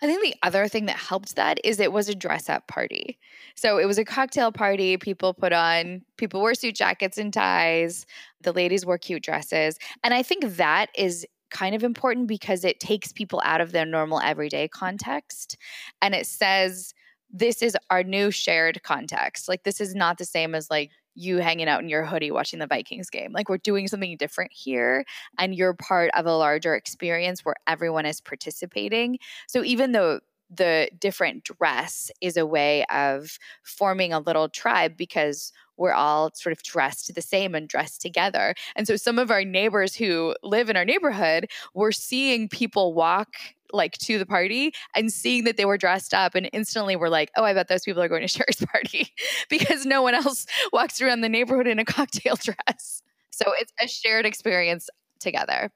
I 0.00 0.06
think 0.06 0.22
the 0.22 0.34
other 0.42 0.68
thing 0.68 0.86
that 0.86 0.96
helped 0.96 1.36
that 1.36 1.60
is 1.62 1.80
it 1.80 1.92
was 1.92 2.08
a 2.08 2.14
dress 2.14 2.48
up 2.48 2.66
party. 2.66 3.18
So 3.54 3.76
it 3.76 3.84
was 3.84 3.98
a 3.98 4.04
cocktail 4.06 4.50
party. 4.50 4.96
People 4.96 5.34
put 5.34 5.52
on, 5.52 6.02
people 6.16 6.40
wore 6.40 6.54
suit 6.54 6.74
jackets 6.74 7.18
and 7.18 7.30
ties. 7.30 8.06
The 8.40 8.52
ladies 8.52 8.86
wore 8.86 8.96
cute 8.96 9.22
dresses. 9.22 9.78
And 10.02 10.14
I 10.14 10.22
think 10.22 10.56
that 10.56 10.88
is 10.96 11.26
kind 11.50 11.74
of 11.74 11.84
important 11.84 12.26
because 12.26 12.64
it 12.64 12.80
takes 12.80 13.12
people 13.12 13.40
out 13.44 13.60
of 13.60 13.72
their 13.72 13.86
normal 13.86 14.20
everyday 14.20 14.68
context 14.68 15.56
and 16.02 16.14
it 16.14 16.26
says 16.26 16.92
this 17.30 17.62
is 17.62 17.76
our 17.90 18.02
new 18.02 18.30
shared 18.30 18.82
context. 18.82 19.48
Like 19.48 19.64
this 19.64 19.80
is 19.80 19.94
not 19.94 20.18
the 20.18 20.24
same 20.24 20.54
as 20.54 20.70
like 20.70 20.90
you 21.14 21.38
hanging 21.38 21.68
out 21.68 21.82
in 21.82 21.88
your 21.88 22.04
hoodie 22.04 22.30
watching 22.30 22.58
the 22.58 22.66
Vikings 22.66 23.10
game. 23.10 23.32
Like 23.32 23.48
we're 23.48 23.58
doing 23.58 23.88
something 23.88 24.16
different 24.16 24.52
here 24.52 25.04
and 25.38 25.54
you're 25.54 25.74
part 25.74 26.10
of 26.14 26.26
a 26.26 26.36
larger 26.36 26.74
experience 26.74 27.44
where 27.44 27.56
everyone 27.66 28.06
is 28.06 28.20
participating. 28.20 29.18
So 29.48 29.64
even 29.64 29.92
though 29.92 30.20
the 30.50 30.88
different 30.98 31.44
dress 31.44 32.10
is 32.20 32.36
a 32.36 32.46
way 32.46 32.84
of 32.84 33.38
forming 33.64 34.12
a 34.12 34.20
little 34.20 34.48
tribe 34.48 34.96
because 34.96 35.52
we're 35.76 35.92
all 35.92 36.30
sort 36.34 36.52
of 36.52 36.62
dressed 36.62 37.14
the 37.14 37.22
same 37.22 37.54
and 37.54 37.68
dressed 37.68 38.00
together. 38.00 38.54
And 38.74 38.86
so 38.86 38.96
some 38.96 39.18
of 39.18 39.30
our 39.30 39.44
neighbors 39.44 39.94
who 39.94 40.34
live 40.42 40.70
in 40.70 40.76
our 40.76 40.84
neighborhood 40.84 41.48
were 41.74 41.92
seeing 41.92 42.48
people 42.48 42.94
walk 42.94 43.36
like 43.72 43.98
to 43.98 44.18
the 44.18 44.26
party 44.26 44.72
and 44.94 45.12
seeing 45.12 45.44
that 45.44 45.56
they 45.56 45.64
were 45.64 45.78
dressed 45.78 46.14
up 46.14 46.34
and 46.34 46.48
instantly 46.52 46.96
were 46.96 47.10
like, 47.10 47.30
oh, 47.36 47.44
I 47.44 47.52
bet 47.52 47.68
those 47.68 47.82
people 47.82 48.02
are 48.02 48.08
going 48.08 48.22
to 48.22 48.28
Sherry's 48.28 48.64
party 48.64 49.12
because 49.50 49.84
no 49.84 50.02
one 50.02 50.14
else 50.14 50.46
walks 50.72 51.00
around 51.00 51.20
the 51.20 51.28
neighborhood 51.28 51.66
in 51.66 51.78
a 51.78 51.84
cocktail 51.96 52.36
dress. 52.36 53.02
So 53.30 53.52
it's 53.58 53.72
a 53.82 53.88
shared 53.88 54.26
experience 54.26 54.88
together. 55.20 55.70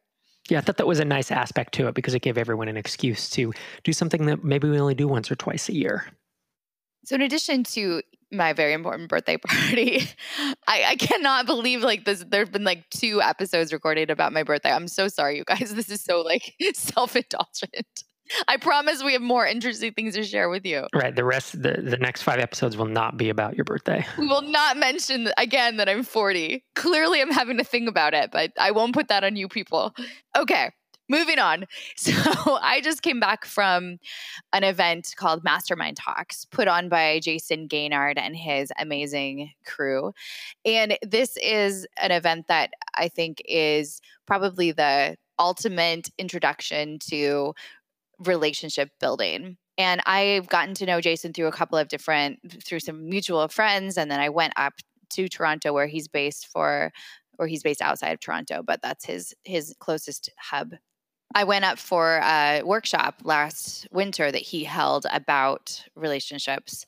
Yeah, 0.48 0.58
I 0.58 0.60
thought 0.62 0.78
that 0.78 0.86
was 0.86 1.00
a 1.00 1.04
nice 1.04 1.30
aspect 1.30 1.74
to 1.74 1.86
it 1.86 1.94
because 1.94 2.14
it 2.14 2.22
gave 2.22 2.38
everyone 2.38 2.68
an 2.68 2.76
excuse 2.76 3.30
to 3.30 3.52
do 3.84 3.92
something 3.92 4.26
that 4.26 4.42
maybe 4.42 4.68
we 4.68 4.80
only 4.80 4.94
do 4.94 5.06
once 5.06 5.30
or 5.30 5.36
twice 5.36 5.68
a 5.68 5.74
year. 5.74 6.06
So, 7.04 7.14
in 7.14 7.22
addition 7.22 7.62
to 7.64 8.02
my 8.32 8.52
very 8.52 8.72
important 8.72 9.08
birthday 9.08 9.36
party. 9.36 10.02
I, 10.66 10.84
I 10.88 10.96
cannot 10.96 11.46
believe 11.46 11.82
like 11.82 12.04
this. 12.04 12.24
There's 12.28 12.48
been 12.48 12.64
like 12.64 12.88
two 12.90 13.20
episodes 13.22 13.72
recorded 13.72 14.10
about 14.10 14.32
my 14.32 14.42
birthday. 14.42 14.70
I'm 14.70 14.88
so 14.88 15.08
sorry, 15.08 15.36
you 15.36 15.44
guys. 15.44 15.74
This 15.80 15.88
is 15.88 16.02
so 16.02 16.20
like 16.20 16.54
self 16.74 17.16
indulgent. 17.16 18.04
I 18.46 18.58
promise 18.58 19.02
we 19.02 19.14
have 19.14 19.22
more 19.22 19.46
interesting 19.46 19.92
things 19.92 20.14
to 20.14 20.22
share 20.22 20.48
with 20.50 20.66
you. 20.66 20.86
Right. 20.94 21.14
The 21.14 21.24
rest, 21.24 21.60
the, 21.62 21.80
the 21.82 21.96
next 21.96 22.22
five 22.22 22.38
episodes 22.38 22.76
will 22.76 22.86
not 22.86 23.16
be 23.16 23.28
about 23.28 23.56
your 23.56 23.64
birthday. 23.64 24.06
We 24.18 24.26
will 24.26 24.42
not 24.42 24.76
mention 24.76 25.30
again 25.36 25.78
that 25.78 25.88
I'm 25.88 26.04
40. 26.04 26.64
Clearly, 26.76 27.20
I'm 27.20 27.30
having 27.30 27.58
to 27.58 27.64
think 27.64 27.88
about 27.88 28.14
it, 28.14 28.30
but 28.30 28.52
I 28.58 28.72
won't 28.72 28.94
put 28.94 29.08
that 29.08 29.24
on 29.24 29.36
you 29.36 29.48
people. 29.48 29.94
Okay. 30.36 30.70
Moving 31.10 31.40
on. 31.40 31.66
So, 31.96 32.12
I 32.62 32.80
just 32.80 33.02
came 33.02 33.20
back 33.20 33.44
from 33.44 33.98
an 34.52 34.64
event 34.64 35.12
called 35.16 35.44
Mastermind 35.44 35.96
Talks, 35.96 36.44
put 36.46 36.68
on 36.68 36.88
by 36.88 37.20
Jason 37.20 37.68
Gaignard 37.68 38.14
and 38.16 38.34
his 38.36 38.72
amazing 38.78 39.50
crew. 39.66 40.12
And 40.64 40.96
this 41.02 41.36
is 41.36 41.86
an 42.00 42.12
event 42.12 42.46
that 42.48 42.70
I 42.94 43.08
think 43.08 43.42
is 43.44 44.00
probably 44.26 44.72
the 44.72 45.16
ultimate 45.38 46.10
introduction 46.16 46.98
to 47.10 47.54
relationship 48.20 48.90
building. 49.00 49.56
And 49.76 50.00
I've 50.06 50.48
gotten 50.48 50.74
to 50.74 50.86
know 50.86 51.00
Jason 51.00 51.32
through 51.32 51.48
a 51.48 51.52
couple 51.52 51.76
of 51.76 51.88
different, 51.88 52.38
through 52.64 52.80
some 52.80 53.08
mutual 53.08 53.46
friends. 53.48 53.98
And 53.98 54.10
then 54.10 54.20
I 54.20 54.28
went 54.28 54.52
up 54.56 54.74
to 55.10 55.28
Toronto 55.28 55.72
where 55.72 55.88
he's 55.88 56.08
based 56.08 56.46
for, 56.46 56.92
or 57.38 57.46
he's 57.46 57.64
based 57.64 57.82
outside 57.82 58.12
of 58.12 58.20
Toronto, 58.20 58.62
but 58.62 58.80
that's 58.80 59.04
his, 59.04 59.34
his 59.44 59.74
closest 59.80 60.30
hub. 60.38 60.74
I 61.34 61.44
went 61.44 61.64
up 61.64 61.78
for 61.78 62.20
a 62.22 62.62
workshop 62.64 63.20
last 63.24 63.86
winter 63.92 64.32
that 64.32 64.42
he 64.42 64.64
held 64.64 65.06
about 65.12 65.84
relationships. 65.94 66.84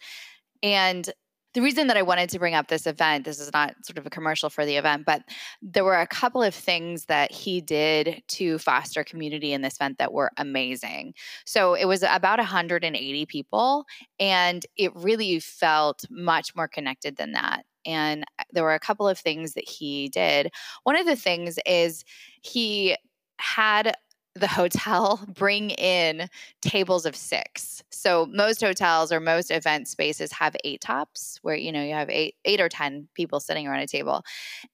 And 0.62 1.08
the 1.54 1.60
reason 1.60 1.86
that 1.88 1.98
I 1.98 2.02
wanted 2.02 2.30
to 2.30 2.38
bring 2.38 2.54
up 2.54 2.68
this 2.68 2.86
event, 2.86 3.24
this 3.24 3.38
is 3.38 3.52
not 3.52 3.74
sort 3.84 3.98
of 3.98 4.06
a 4.06 4.10
commercial 4.10 4.48
for 4.48 4.64
the 4.64 4.76
event, 4.76 5.04
but 5.04 5.22
there 5.60 5.84
were 5.84 6.00
a 6.00 6.06
couple 6.06 6.42
of 6.42 6.54
things 6.54 7.04
that 7.06 7.30
he 7.30 7.60
did 7.60 8.22
to 8.28 8.58
foster 8.58 9.04
community 9.04 9.52
in 9.52 9.60
this 9.60 9.74
event 9.74 9.98
that 9.98 10.14
were 10.14 10.30
amazing. 10.38 11.12
So 11.44 11.74
it 11.74 11.84
was 11.84 12.02
about 12.02 12.38
180 12.38 13.26
people, 13.26 13.84
and 14.18 14.64
it 14.76 14.96
really 14.96 15.40
felt 15.40 16.04
much 16.10 16.56
more 16.56 16.68
connected 16.68 17.16
than 17.16 17.32
that. 17.32 17.64
And 17.84 18.24
there 18.52 18.64
were 18.64 18.74
a 18.74 18.80
couple 18.80 19.06
of 19.06 19.18
things 19.18 19.52
that 19.52 19.68
he 19.68 20.08
did. 20.08 20.50
One 20.84 20.96
of 20.96 21.04
the 21.04 21.16
things 21.16 21.58
is 21.66 22.02
he 22.40 22.96
had 23.38 23.94
the 24.34 24.48
hotel 24.48 25.20
bring 25.34 25.70
in 25.70 26.28
tables 26.60 27.06
of 27.06 27.14
six. 27.14 27.82
So 27.90 28.26
most 28.32 28.60
hotels 28.60 29.12
or 29.12 29.20
most 29.20 29.50
event 29.50 29.88
spaces 29.88 30.32
have 30.32 30.56
eight 30.64 30.80
tops 30.80 31.38
where 31.42 31.54
you 31.56 31.70
know 31.72 31.82
you 31.82 31.94
have 31.94 32.10
eight 32.10 32.36
eight 32.44 32.60
or 32.60 32.68
10 32.68 33.08
people 33.14 33.40
sitting 33.40 33.66
around 33.66 33.80
a 33.80 33.86
table. 33.86 34.24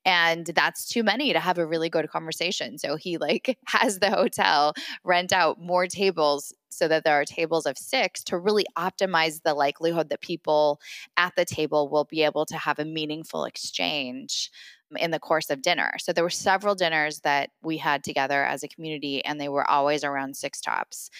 And 0.04 0.46
that's 0.46 0.88
too 0.88 1.02
many 1.02 1.32
to 1.32 1.40
have 1.40 1.58
a 1.58 1.66
really 1.66 1.88
good 1.90 2.08
conversation. 2.10 2.78
So 2.78 2.96
he 2.96 3.18
like 3.18 3.58
has 3.66 3.98
the 4.00 4.10
hotel 4.10 4.74
rent 5.04 5.32
out 5.32 5.60
more 5.60 5.86
tables 5.86 6.52
so 6.68 6.88
that 6.88 7.04
there 7.04 7.14
are 7.14 7.24
tables 7.24 7.66
of 7.66 7.78
6 7.78 8.22
to 8.24 8.38
really 8.38 8.66
optimize 8.76 9.42
the 9.42 9.54
likelihood 9.54 10.08
that 10.10 10.20
people 10.20 10.80
at 11.16 11.34
the 11.36 11.44
table 11.44 11.88
will 11.88 12.04
be 12.04 12.22
able 12.22 12.46
to 12.46 12.56
have 12.56 12.78
a 12.78 12.84
meaningful 12.84 13.44
exchange 13.44 14.50
in 14.96 15.10
the 15.10 15.18
course 15.18 15.50
of 15.50 15.62
dinner. 15.62 15.92
So 15.98 16.12
there 16.12 16.24
were 16.24 16.30
several 16.30 16.74
dinners 16.74 17.20
that 17.20 17.50
we 17.62 17.76
had 17.76 18.02
together 18.02 18.44
as 18.44 18.62
a 18.62 18.68
community, 18.68 19.24
and 19.24 19.40
they 19.40 19.48
were 19.48 19.68
always 19.68 20.04
around 20.04 20.36
six 20.36 20.60
tops 20.60 21.10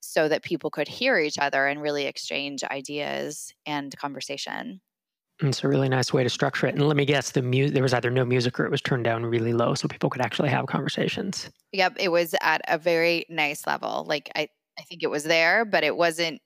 so 0.00 0.28
that 0.28 0.42
people 0.42 0.70
could 0.70 0.88
hear 0.88 1.18
each 1.18 1.38
other 1.38 1.66
and 1.66 1.82
really 1.82 2.06
exchange 2.06 2.62
ideas 2.64 3.52
and 3.66 3.96
conversation. 3.96 4.80
It's 5.40 5.62
a 5.64 5.68
really 5.68 5.88
nice 5.88 6.12
way 6.14 6.22
to 6.22 6.30
structure 6.30 6.66
it. 6.66 6.74
And 6.74 6.88
let 6.88 6.96
me 6.96 7.04
guess, 7.04 7.32
the 7.32 7.42
mu- 7.42 7.68
there 7.68 7.82
was 7.82 7.92
either 7.92 8.10
no 8.10 8.24
music 8.24 8.58
or 8.58 8.64
it 8.64 8.70
was 8.70 8.80
turned 8.80 9.04
down 9.04 9.26
really 9.26 9.52
low 9.52 9.74
so 9.74 9.86
people 9.86 10.08
could 10.08 10.22
actually 10.22 10.48
have 10.48 10.66
conversations. 10.66 11.50
Yep, 11.72 11.96
it 11.98 12.08
was 12.08 12.34
at 12.40 12.62
a 12.68 12.78
very 12.78 13.26
nice 13.28 13.66
level. 13.66 14.06
Like 14.08 14.30
I, 14.34 14.48
I 14.78 14.82
think 14.82 15.02
it 15.02 15.10
was 15.10 15.24
there, 15.24 15.64
but 15.64 15.84
it 15.84 15.96
wasn't 15.96 16.40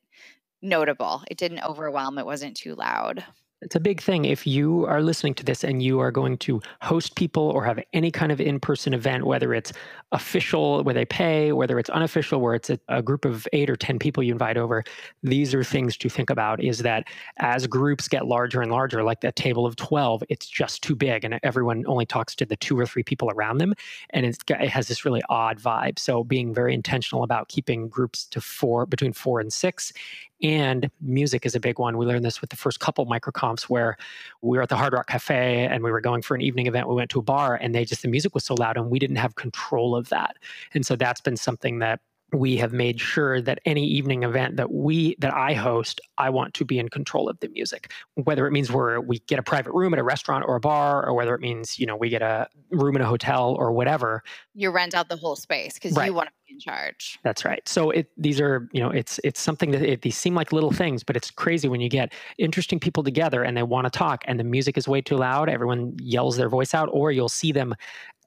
notable. 0.62 1.22
It 1.30 1.38
didn't 1.38 1.64
overwhelm. 1.64 2.18
It 2.18 2.26
wasn't 2.26 2.56
too 2.56 2.74
loud. 2.74 3.24
It's 3.62 3.76
a 3.76 3.80
big 3.80 4.00
thing. 4.00 4.24
If 4.24 4.46
you 4.46 4.86
are 4.86 5.02
listening 5.02 5.34
to 5.34 5.44
this 5.44 5.64
and 5.64 5.82
you 5.82 6.00
are 6.00 6.10
going 6.10 6.38
to 6.38 6.62
host 6.80 7.14
people 7.14 7.50
or 7.50 7.62
have 7.62 7.78
any 7.92 8.10
kind 8.10 8.32
of 8.32 8.40
in 8.40 8.58
person 8.58 8.94
event, 8.94 9.26
whether 9.26 9.52
it's 9.52 9.70
official 10.12 10.82
where 10.82 10.94
they 10.94 11.04
pay, 11.04 11.52
whether 11.52 11.78
it's 11.78 11.90
unofficial 11.90 12.40
where 12.40 12.54
it's 12.54 12.70
a, 12.70 12.80
a, 12.88 13.02
group 13.02 13.26
of 13.26 13.46
eight 13.52 13.68
or 13.68 13.76
10 13.76 13.98
people 13.98 14.22
you 14.22 14.32
invite 14.32 14.56
over, 14.56 14.82
these 15.22 15.54
are 15.54 15.62
things 15.62 15.96
to 15.98 16.08
think 16.08 16.30
about 16.30 16.62
is 16.64 16.78
that 16.78 17.06
as 17.36 17.66
groups 17.66 18.08
get 18.08 18.26
larger 18.26 18.62
and 18.62 18.72
larger, 18.72 19.02
like 19.02 19.20
that 19.20 19.36
table 19.36 19.66
of 19.66 19.76
12, 19.76 20.24
it's 20.30 20.48
just 20.48 20.82
too 20.82 20.96
big 20.96 21.22
and 21.22 21.38
everyone 21.42 21.84
only 21.86 22.06
talks 22.06 22.34
to 22.34 22.46
the 22.46 22.56
two 22.56 22.78
or 22.78 22.86
three 22.86 23.02
people 23.02 23.30
around 23.30 23.58
them. 23.58 23.74
And 24.10 24.24
it 24.24 24.42
has 24.48 24.88
this 24.88 25.04
really 25.04 25.22
odd 25.28 25.60
vibe. 25.60 25.98
So 25.98 26.24
being 26.24 26.54
very 26.54 26.72
intentional 26.72 27.24
about 27.24 27.48
keeping 27.48 27.88
groups 27.88 28.24
to 28.26 28.40
four, 28.40 28.86
between 28.86 29.12
four 29.12 29.38
and 29.38 29.52
six 29.52 29.92
and 30.42 30.90
music 31.00 31.46
is 31.46 31.54
a 31.54 31.60
big 31.60 31.78
one. 31.78 31.96
We 31.96 32.06
learned 32.06 32.24
this 32.24 32.40
with 32.40 32.50
the 32.50 32.56
first 32.56 32.80
couple 32.80 33.06
microconfs 33.06 33.64
where 33.64 33.96
we 34.42 34.56
were 34.56 34.62
at 34.62 34.68
the 34.68 34.76
Hard 34.76 34.92
Rock 34.92 35.08
Cafe 35.08 35.66
and 35.66 35.82
we 35.84 35.90
were 35.90 36.00
going 36.00 36.22
for 36.22 36.34
an 36.34 36.40
evening 36.40 36.66
event. 36.66 36.88
We 36.88 36.94
went 36.94 37.10
to 37.10 37.18
a 37.18 37.22
bar 37.22 37.56
and 37.56 37.74
they 37.74 37.84
just, 37.84 38.02
the 38.02 38.08
music 38.08 38.34
was 38.34 38.44
so 38.44 38.54
loud 38.54 38.76
and 38.76 38.90
we 38.90 38.98
didn't 38.98 39.16
have 39.16 39.34
control 39.34 39.94
of 39.94 40.08
that. 40.08 40.36
And 40.74 40.84
so 40.84 40.96
that's 40.96 41.20
been 41.20 41.36
something 41.36 41.80
that 41.80 42.00
we 42.32 42.56
have 42.56 42.72
made 42.72 43.00
sure 43.00 43.40
that 43.40 43.58
any 43.64 43.84
evening 43.86 44.22
event 44.22 44.56
that 44.56 44.72
we 44.72 45.16
that 45.18 45.34
I 45.34 45.54
host, 45.54 46.00
I 46.18 46.30
want 46.30 46.54
to 46.54 46.64
be 46.64 46.78
in 46.78 46.88
control 46.88 47.28
of 47.28 47.38
the 47.40 47.48
music. 47.48 47.92
Whether 48.14 48.46
it 48.46 48.52
means 48.52 48.70
we're 48.70 49.00
we 49.00 49.18
get 49.20 49.38
a 49.38 49.42
private 49.42 49.72
room 49.72 49.92
at 49.92 49.98
a 49.98 50.02
restaurant 50.02 50.44
or 50.46 50.56
a 50.56 50.60
bar, 50.60 51.04
or 51.04 51.14
whether 51.14 51.34
it 51.34 51.40
means 51.40 51.78
you 51.78 51.86
know 51.86 51.96
we 51.96 52.08
get 52.08 52.22
a 52.22 52.48
room 52.70 52.96
in 52.96 53.02
a 53.02 53.06
hotel 53.06 53.56
or 53.58 53.72
whatever. 53.72 54.22
You 54.54 54.70
rent 54.70 54.94
out 54.94 55.08
the 55.08 55.16
whole 55.16 55.36
space 55.36 55.74
because 55.74 55.94
right. 55.94 56.06
you 56.06 56.14
want 56.14 56.28
to 56.28 56.34
in 56.50 56.58
charge. 56.58 57.18
That's 57.22 57.44
right. 57.44 57.66
So 57.68 57.90
it 57.90 58.10
these 58.16 58.40
are 58.40 58.68
you 58.72 58.80
know 58.80 58.90
it's 58.90 59.20
it's 59.24 59.40
something 59.40 59.70
that 59.70 59.82
it, 59.82 60.02
these 60.02 60.16
seem 60.16 60.34
like 60.34 60.52
little 60.52 60.72
things, 60.72 61.02
but 61.04 61.16
it's 61.16 61.30
crazy 61.30 61.68
when 61.68 61.80
you 61.80 61.88
get 61.88 62.12
interesting 62.38 62.80
people 62.80 63.02
together 63.02 63.42
and 63.42 63.56
they 63.56 63.62
want 63.62 63.84
to 63.86 63.90
talk 63.90 64.22
and 64.26 64.38
the 64.38 64.44
music 64.44 64.76
is 64.76 64.88
way 64.88 65.00
too 65.00 65.16
loud. 65.16 65.48
Everyone 65.48 65.96
yells 66.00 66.36
their 66.36 66.48
voice 66.48 66.74
out, 66.74 66.88
or 66.92 67.12
you'll 67.12 67.28
see 67.28 67.52
them 67.52 67.74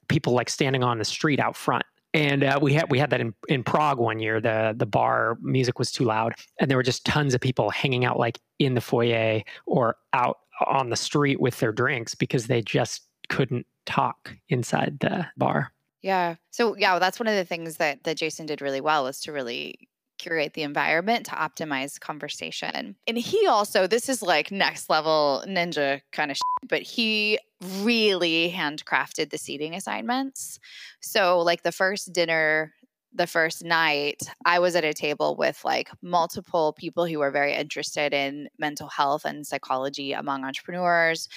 people 0.08 0.32
like 0.32 0.50
standing 0.50 0.82
on 0.82 0.98
the 0.98 1.04
street 1.04 1.40
out 1.40 1.56
front 1.56 1.84
and 2.14 2.44
uh, 2.44 2.58
we 2.62 2.72
had 2.72 2.90
we 2.90 2.98
had 2.98 3.10
that 3.10 3.20
in, 3.20 3.34
in 3.48 3.64
Prague 3.64 3.98
one 3.98 4.20
year. 4.20 4.40
The 4.40 4.72
the 4.76 4.86
bar 4.86 5.36
music 5.42 5.78
was 5.78 5.90
too 5.90 6.04
loud, 6.04 6.34
and 6.60 6.70
there 6.70 6.78
were 6.78 6.84
just 6.84 7.04
tons 7.04 7.34
of 7.34 7.40
people 7.40 7.70
hanging 7.70 8.04
out 8.04 8.18
like 8.18 8.38
in 8.60 8.74
the 8.74 8.80
foyer 8.80 9.42
or 9.66 9.96
out 10.12 10.38
on 10.66 10.90
the 10.90 10.96
street 10.96 11.40
with 11.40 11.58
their 11.58 11.72
drinks 11.72 12.14
because 12.14 12.46
they 12.46 12.62
just 12.62 13.02
couldn't 13.28 13.66
talk 13.84 14.32
inside 14.48 15.00
the 15.00 15.26
bar. 15.36 15.72
Yeah. 16.04 16.34
So 16.50 16.76
yeah, 16.76 16.98
that's 16.98 17.18
one 17.18 17.28
of 17.28 17.34
the 17.34 17.46
things 17.46 17.78
that 17.78 18.04
that 18.04 18.18
Jason 18.18 18.44
did 18.44 18.60
really 18.60 18.82
well 18.82 19.04
was 19.04 19.22
to 19.22 19.32
really 19.32 19.88
curate 20.18 20.52
the 20.52 20.60
environment 20.60 21.24
to 21.26 21.32
optimize 21.32 21.98
conversation. 21.98 22.94
And 23.06 23.16
he 23.16 23.46
also, 23.46 23.86
this 23.86 24.10
is 24.10 24.20
like 24.20 24.52
next 24.52 24.90
level 24.90 25.42
ninja 25.46 26.02
kind 26.12 26.30
of 26.30 26.36
shit, 26.36 26.68
but 26.68 26.82
he 26.82 27.38
really 27.80 28.52
handcrafted 28.54 29.30
the 29.30 29.38
seating 29.38 29.74
assignments. 29.74 30.60
So, 31.00 31.40
like 31.40 31.62
the 31.62 31.72
first 31.72 32.12
dinner, 32.12 32.74
the 33.14 33.26
first 33.26 33.64
night, 33.64 34.20
I 34.44 34.58
was 34.58 34.76
at 34.76 34.84
a 34.84 34.92
table 34.92 35.36
with 35.36 35.64
like 35.64 35.88
multiple 36.02 36.74
people 36.76 37.06
who 37.06 37.20
were 37.20 37.30
very 37.30 37.54
interested 37.54 38.12
in 38.12 38.48
mental 38.58 38.88
health 38.88 39.24
and 39.24 39.46
psychology 39.46 40.12
among 40.12 40.44
entrepreneurs 40.44 41.28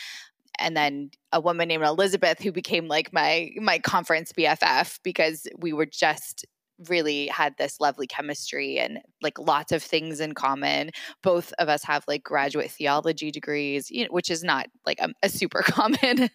and 0.59 0.75
then 0.75 1.11
a 1.31 1.39
woman 1.39 1.67
named 1.67 1.83
Elizabeth 1.83 2.41
who 2.41 2.51
became 2.51 2.87
like 2.87 3.13
my 3.13 3.51
my 3.57 3.79
conference 3.79 4.31
BFF 4.33 4.99
because 5.03 5.47
we 5.57 5.73
were 5.73 5.85
just 5.85 6.45
really 6.87 7.27
had 7.27 7.55
this 7.57 7.79
lovely 7.79 8.07
chemistry 8.07 8.77
and 8.77 8.99
like 9.21 9.39
lots 9.39 9.71
of 9.71 9.81
things 9.81 10.19
in 10.19 10.33
common. 10.33 10.91
Both 11.23 11.53
of 11.59 11.69
us 11.69 11.83
have 11.83 12.03
like 12.07 12.23
graduate 12.23 12.71
theology 12.71 13.31
degrees, 13.31 13.89
you 13.89 14.03
know, 14.03 14.09
which 14.11 14.29
is 14.29 14.43
not 14.43 14.67
like 14.85 14.99
a, 14.99 15.09
a 15.23 15.29
super 15.29 15.61
common 15.65 16.29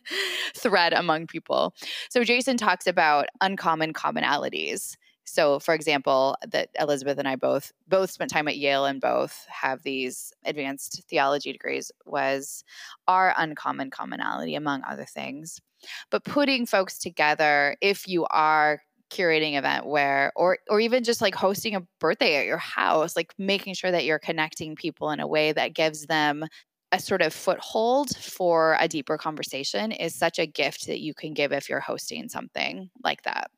thread 0.56 0.92
among 0.92 1.26
people. 1.26 1.74
So 2.10 2.24
Jason 2.24 2.56
talks 2.56 2.86
about 2.86 3.26
uncommon 3.40 3.92
commonalities. 3.92 4.96
So, 5.24 5.58
for 5.58 5.74
example, 5.74 6.36
that 6.48 6.70
Elizabeth 6.78 7.18
and 7.18 7.28
I 7.28 7.36
both 7.36 7.72
both 7.88 8.10
spent 8.10 8.30
time 8.30 8.48
at 8.48 8.58
Yale 8.58 8.86
and 8.86 9.00
both 9.00 9.46
have 9.48 9.82
these 9.82 10.32
advanced 10.44 11.02
theology 11.08 11.52
degrees 11.52 11.92
was 12.04 12.64
our 13.08 13.34
uncommon 13.36 13.90
commonality 13.90 14.54
among 14.54 14.82
other 14.84 15.04
things. 15.04 15.60
But 16.10 16.24
putting 16.24 16.66
folks 16.66 16.98
together, 16.98 17.76
if 17.80 18.08
you 18.08 18.26
are 18.30 18.82
curating 19.10 19.58
event 19.58 19.86
where 19.86 20.32
or 20.36 20.58
or 20.70 20.80
even 20.80 21.04
just 21.04 21.20
like 21.20 21.34
hosting 21.34 21.74
a 21.74 21.82
birthday 22.00 22.36
at 22.36 22.46
your 22.46 22.56
house 22.56 23.14
like 23.14 23.34
making 23.36 23.74
sure 23.74 23.90
that 23.90 24.06
you're 24.06 24.18
connecting 24.18 24.74
people 24.74 25.10
in 25.10 25.20
a 25.20 25.26
way 25.26 25.52
that 25.52 25.74
gives 25.74 26.06
them 26.06 26.42
a 26.92 26.98
sort 26.98 27.20
of 27.20 27.32
foothold 27.34 28.16
for 28.16 28.74
a 28.80 28.88
deeper 28.88 29.18
conversation 29.18 29.92
is 29.92 30.14
such 30.14 30.38
a 30.38 30.46
gift 30.46 30.86
that 30.86 31.00
you 31.00 31.12
can 31.12 31.34
give 31.34 31.52
if 31.52 31.68
you're 31.68 31.78
hosting 31.78 32.26
something 32.26 32.88
like 33.04 33.20
that 33.22 33.50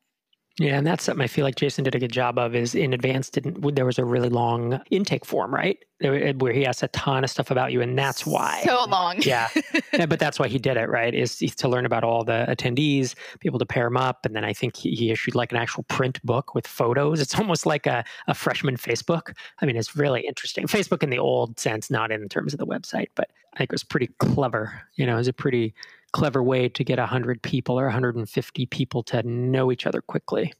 Yeah, 0.61 0.79
and 0.79 0.87
that's 0.87 1.03
something 1.03 1.23
I 1.23 1.27
feel 1.27 1.45
like 1.45 1.57
Jason 1.57 1.83
did 1.83 1.97
a 1.97 1.99
good 1.99 2.13
job 2.13 2.39
of. 2.39 2.55
Is 2.55 2.77
in 2.77 2.93
advance 2.93 3.29
didn't 3.29 3.75
there 3.75 3.85
was 3.85 3.99
a 3.99 4.05
really 4.05 4.29
long 4.29 4.81
intake 4.89 5.25
form, 5.25 5.53
right, 5.53 5.79
eh, 6.01 6.33
where 6.39 6.53
he 6.53 6.65
asked 6.65 6.85
a 6.85 6.89
ton 6.89 7.25
of 7.25 7.31
stuff 7.31 7.51
about 7.51 7.73
you, 7.73 7.81
and 7.81 7.99
that's 7.99 8.25
why. 8.25 8.63
So 8.65 8.85
long. 8.85 9.17
yeah, 9.23 9.49
yeah, 9.93 10.07
but 10.07 10.21
that's 10.21 10.39
why 10.39 10.47
he 10.47 10.61
did 10.61 10.77
it, 10.77 10.89
right? 10.89 11.13
Is 11.13 11.39
to 11.39 11.69
learn 11.69 11.87
about 11.87 12.05
all 12.05 12.23
the 12.23 12.47
attendees, 12.49 13.17
be 13.41 13.49
able 13.49 13.59
to 13.59 13.67
pair 13.67 13.87
them 13.87 13.97
up, 13.97 14.25
and 14.25 14.37
then 14.37 14.45
I 14.45 14.53
think 14.53 14.77
he, 14.77 14.95
he 14.95 15.11
issued 15.11 15.35
like 15.35 15.51
an 15.51 15.59
actual 15.59 15.83
print 15.85 16.23
book 16.23 16.55
with 16.55 16.69
photos. 16.69 17.21
It's 17.21 17.35
almost 17.37 17.67
like 17.67 17.89
a, 17.89 18.05
a 18.29 18.35
freshman 18.35 18.77
Facebook. 18.77 19.35
I 19.61 19.67
mean, 19.67 19.77
it's 19.77 19.97
really 19.97 20.21
interesting. 20.21 20.69
Facebook 20.69 21.03
in 21.03 21.11
the 21.11 21.19
old 21.19 21.59
sense, 21.59 21.91
not 21.91 22.13
in 22.13 22.29
terms 22.29 22.55
of 22.55 22.61
the 22.61 22.67
website, 22.67 23.09
but 23.17 23.29
I 23.55 23.59
think 23.59 23.71
it 23.71 23.75
was 23.75 23.85
pretty 23.85 24.09
clever. 24.19 24.83
You 24.95 25.07
know, 25.07 25.15
it 25.15 25.19
was 25.19 25.29
a 25.29 25.33
pretty 25.33 25.75
clever 26.15 26.43
way 26.43 26.69
to 26.69 26.85
get 26.85 26.99
100 26.99 27.43
people 27.43 27.79
or 27.79 27.87
150 27.87 28.67
people 28.67 29.03
to 29.03 29.23
know 29.25 29.73
each 29.73 29.85
other 29.85 30.01
quickly. 30.01 30.53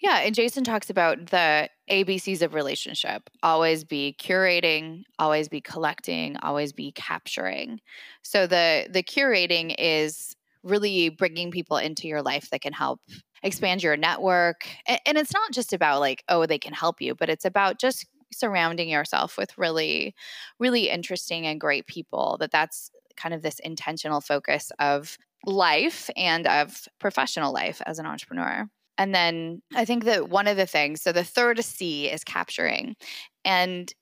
Yeah, 0.00 0.20
and 0.20 0.34
Jason 0.34 0.64
talks 0.64 0.88
about 0.88 1.26
the 1.26 1.68
ABCs 1.90 2.40
of 2.40 2.54
relationship. 2.54 3.28
Always 3.42 3.84
be 3.84 4.16
curating, 4.18 5.02
always 5.18 5.48
be 5.48 5.60
collecting, 5.60 6.36
always 6.38 6.72
be 6.72 6.92
capturing. 6.92 7.80
So 8.22 8.46
the 8.46 8.86
the 8.90 9.02
curating 9.02 9.74
is 9.76 10.34
really 10.62 11.10
bringing 11.10 11.50
people 11.50 11.76
into 11.76 12.08
your 12.08 12.22
life 12.22 12.48
that 12.50 12.62
can 12.62 12.72
help 12.72 13.00
expand 13.42 13.82
your 13.82 13.96
network. 13.96 14.68
And, 14.86 15.00
and 15.04 15.18
it's 15.18 15.34
not 15.34 15.52
just 15.52 15.72
about 15.72 16.00
like 16.00 16.24
oh 16.28 16.46
they 16.46 16.58
can 16.58 16.72
help 16.72 17.00
you, 17.02 17.14
but 17.14 17.28
it's 17.28 17.44
about 17.44 17.78
just 17.78 18.06
surrounding 18.32 18.88
yourself 18.88 19.36
with 19.36 19.58
really 19.58 20.14
really 20.58 20.88
interesting 20.88 21.46
and 21.46 21.60
great 21.60 21.86
people 21.86 22.36
that 22.40 22.52
that's 22.52 22.90
kind 23.18 23.34
of 23.34 23.42
this 23.42 23.58
intentional 23.58 24.20
focus 24.20 24.72
of 24.78 25.18
life 25.44 26.08
and 26.16 26.46
of 26.46 26.88
professional 26.98 27.52
life 27.52 27.82
as 27.86 27.98
an 27.98 28.06
entrepreneur. 28.06 28.68
And 28.96 29.14
then 29.14 29.62
I 29.74 29.84
think 29.84 30.04
that 30.04 30.28
one 30.28 30.48
of 30.48 30.56
the 30.56 30.66
things, 30.66 31.02
so 31.02 31.12
the 31.12 31.24
third 31.24 31.62
C 31.64 32.10
is 32.10 32.24
capturing. 32.24 32.96
And 33.44 33.92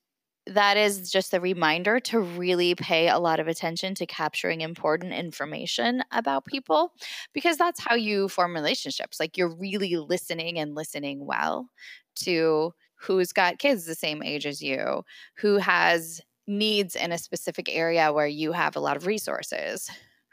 that 0.47 0.77
is 0.77 1.11
just 1.11 1.35
a 1.35 1.41
reminder 1.41 1.99
to 1.99 2.21
really 2.21 2.75
pay 2.77 3.09
a 3.09 3.19
lot 3.19 3.41
of 3.41 3.49
attention 3.49 3.95
to 3.97 4.07
capturing 4.07 4.61
important 4.61 5.13
information 5.13 6.05
about 6.13 6.47
people 6.47 6.93
because 7.33 7.57
that's 7.57 7.81
how 7.81 7.97
you 7.97 8.29
form 8.29 8.55
relationships. 8.55 9.19
Like 9.19 9.37
you're 9.37 9.55
really 9.55 9.97
listening 9.97 10.59
and 10.59 10.75
listening 10.75 11.27
well 11.27 11.69
to 12.17 12.73
who's 12.95 13.33
got 13.33 13.59
kids 13.59 13.85
the 13.85 13.95
same 13.95 14.23
age 14.23 14.47
as 14.47 14.63
you, 14.63 15.03
who 15.37 15.57
has 15.57 16.21
needs 16.47 16.97
in 16.97 17.13
a 17.13 17.19
specific 17.19 17.69
area 17.75 18.13
where 18.13 18.27
you 18.27 18.53
have 18.53 18.77
a 18.77 18.81
lot 18.81 18.97
of 18.97 19.07
resources, 19.07 19.91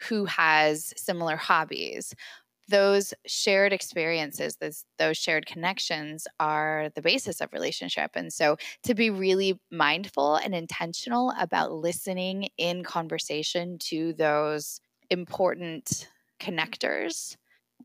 who 0.10 0.25
has 0.25 0.93
similar 0.98 1.36
hobbies. 1.36 2.13
Those 2.70 3.13
shared 3.25 3.74
experiences, 3.74 4.58
those, 4.58 4.86
those 4.98 5.17
shared 5.17 5.46
connections 5.46 6.27
are 6.39 6.89
the 6.96 7.01
basis 7.01 7.41
of 7.41 7.51
relationship. 7.51 8.12
And 8.15 8.32
so 8.32 8.58
to 8.84 8.96
be 8.96 9.10
really 9.10 9.60
mindful 9.70 10.36
and 10.36 10.55
intentional 10.55 11.34
about 11.39 11.74
listening 11.74 12.50
in 12.58 12.84
conversation 12.84 13.77
to 13.79 14.13
those 14.13 14.79
important 15.10 16.08
connectors 16.39 17.36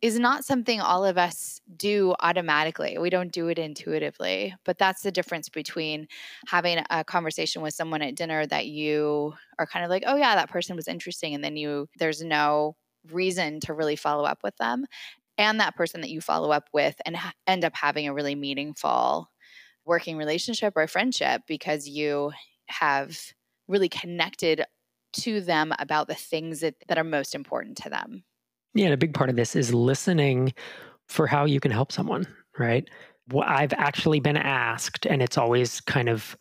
is 0.02 0.19
not 0.19 0.45
something 0.45 0.81
all 0.81 1.05
of 1.05 1.19
us 1.19 1.61
do 1.76 2.14
automatically. 2.21 2.97
We 2.99 3.11
don't 3.11 3.33
do 3.33 3.49
it 3.49 3.59
intuitively. 3.59 4.55
But 4.64 4.78
that's 4.78 5.02
the 5.02 5.12
difference 5.12 5.49
between 5.49 6.09
having 6.47 6.85
a 6.90 7.05
conversation 7.05 7.62
with 7.62 7.75
someone 7.75 8.02
at 8.02 8.14
dinner 8.14 8.47
that 8.47 8.67
you 8.67 9.35
are 9.59 9.67
kind 9.67 9.85
of 9.85 9.90
like, 9.90 10.05
"Oh 10.07 10.17
yeah, 10.17 10.35
that 10.37 10.50
person 10.50 10.76
was 10.76 10.88
interesting," 10.88 11.35
and 11.35 11.43
then 11.45 11.57
you 11.57 11.88
there's 11.99 12.23
no 12.23 12.76
reason 13.11 13.61
to 13.61 13.75
really 13.75 13.97
follow 13.97 14.25
up 14.25 14.40
with 14.43 14.57
them, 14.57 14.87
and 15.38 15.61
that 15.61 15.76
person 15.76 16.00
that 16.02 16.11
you 16.11 16.21
follow 16.21 16.50
up 16.52 16.69
with 16.73 16.97
and 17.07 17.17
ha- 17.17 17.33
end 17.47 17.64
up 17.64 17.75
having 17.76 18.09
a 18.09 18.14
really 18.14 18.35
meaningful 18.35 19.31
working 19.85 20.17
relationship 20.17 20.75
or 20.76 20.87
friendship 20.87 21.43
because 21.47 21.88
you 21.88 22.33
have 22.69 23.19
really 23.69 23.88
connected 23.88 24.64
to 25.14 25.40
them 25.40 25.73
about 25.78 26.09
the 26.09 26.14
things 26.14 26.61
that, 26.61 26.75
that 26.88 26.99
are 26.99 27.05
most 27.05 27.35
important 27.35 27.76
to 27.78 27.90
them. 27.90 28.25
Yeah, 28.75 28.87
and 28.87 28.95
a 28.95 28.99
big 28.99 29.15
part 29.15 29.31
of 29.31 29.37
this 29.37 29.57
is 29.57 29.73
listening 29.73 30.53
for 31.09 31.27
how 31.27 31.45
you 31.45 31.61
can 31.61 31.71
help 31.71 31.91
someone, 31.93 32.27
right? 32.59 32.89
Well, 33.33 33.45
I've 33.47 33.73
actually 33.75 34.21
been 34.21 34.37
asked, 34.37 35.07
and 35.07 35.23
it's 35.23 35.39
always 35.39 35.81
kind 35.83 36.09
of 36.09 36.37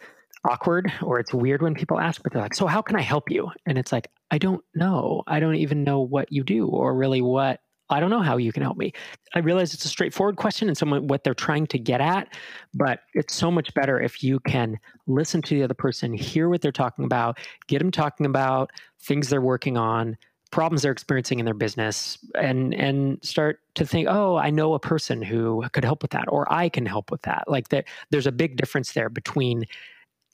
awkward 0.46 0.92
or 1.02 1.20
it's 1.20 1.34
weird 1.34 1.62
when 1.62 1.74
people 1.74 2.00
ask, 2.00 2.22
but 2.24 2.32
they're 2.32 2.42
like, 2.42 2.56
So, 2.56 2.68
how 2.68 2.82
can 2.82 2.96
I 2.96 3.02
help 3.02 3.30
you? 3.30 3.50
And 3.66 3.78
it's 3.78 3.92
like, 3.92 4.10
I 4.32 4.38
don't 4.38 4.64
know. 4.76 5.24
I 5.28 5.40
don't 5.40 5.56
even 5.56 5.84
know 5.84 6.02
what 6.02 6.32
you 6.32 6.44
do 6.44 6.68
or 6.68 6.96
really 6.96 7.22
what. 7.22 7.60
I 7.90 8.02
don't 8.02 8.10
know 8.10 8.22
how 8.22 8.36
you 8.36 8.52
can 8.52 8.64
help 8.64 8.76
me. 8.78 8.92
I 9.34 9.40
realize 9.40 9.74
it's 9.74 9.86
a 9.86 9.90
straightforward 9.90 10.36
question 10.36 10.68
and 10.68 10.78
someone 10.78 11.08
what 11.08 11.24
they're 11.24 11.34
trying 11.34 11.68
to 11.68 11.80
get 11.80 12.02
at, 12.02 12.28
but 12.74 13.00
it's 13.14 13.34
so 13.34 13.50
much 13.50 13.74
better 13.74 14.00
if 14.02 14.22
you 14.22 14.42
can 14.42 14.78
listen 15.08 15.42
to 15.44 15.56
the 15.56 15.64
other 15.64 15.74
person, 15.74 16.14
hear 16.14 16.50
what 16.50 16.62
they're 16.62 16.72
talking 16.74 17.06
about, 17.06 17.38
get 17.68 17.80
them 17.80 17.92
talking 17.92 18.26
about 18.26 18.72
things 19.02 19.30
they're 19.30 19.42
working 19.42 19.78
on, 19.78 20.18
problems 20.48 20.82
they're 20.82 20.92
experiencing 20.92 21.40
in 21.40 21.46
their 21.46 21.54
business 21.54 22.18
and 22.36 22.74
and 22.74 23.20
start 23.24 23.60
to 23.76 23.86
think 23.86 24.08
oh 24.10 24.38
i 24.38 24.50
know 24.50 24.74
a 24.74 24.80
person 24.80 25.22
who 25.22 25.64
could 25.74 25.84
help 25.84 26.02
with 26.02 26.12
that 26.12 26.26
or 26.30 26.52
i 26.52 26.70
can 26.70 26.86
help 26.86 27.12
with 27.12 27.22
that. 27.24 27.44
Like 27.48 27.70
that 27.70 27.86
there's 28.10 28.28
a 28.28 28.32
big 28.32 28.58
difference 28.58 28.94
there 28.94 29.10
between 29.10 29.66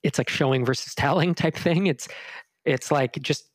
it's 0.03 0.17
like 0.17 0.29
showing 0.29 0.65
versus 0.65 0.95
telling 0.95 1.33
type 1.35 1.55
thing. 1.55 1.87
It's 1.87 2.07
it's 2.65 2.91
like 2.91 3.21
just 3.21 3.49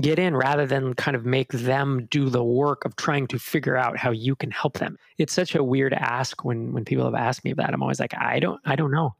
get 0.00 0.18
in 0.18 0.36
rather 0.36 0.66
than 0.66 0.94
kind 0.94 1.16
of 1.16 1.24
make 1.24 1.52
them 1.52 2.08
do 2.10 2.28
the 2.28 2.42
work 2.42 2.84
of 2.84 2.96
trying 2.96 3.28
to 3.28 3.38
figure 3.38 3.76
out 3.76 3.96
how 3.96 4.10
you 4.10 4.34
can 4.34 4.50
help 4.50 4.78
them. 4.78 4.98
It's 5.18 5.32
such 5.32 5.54
a 5.54 5.62
weird 5.62 5.94
ask 5.94 6.44
when 6.44 6.72
when 6.72 6.84
people 6.84 7.04
have 7.04 7.14
asked 7.14 7.44
me 7.44 7.52
that. 7.54 7.72
I'm 7.72 7.82
always 7.82 8.00
like 8.00 8.14
i 8.14 8.38
don't 8.38 8.60
i 8.64 8.76
don't 8.76 8.90
know 8.90 9.14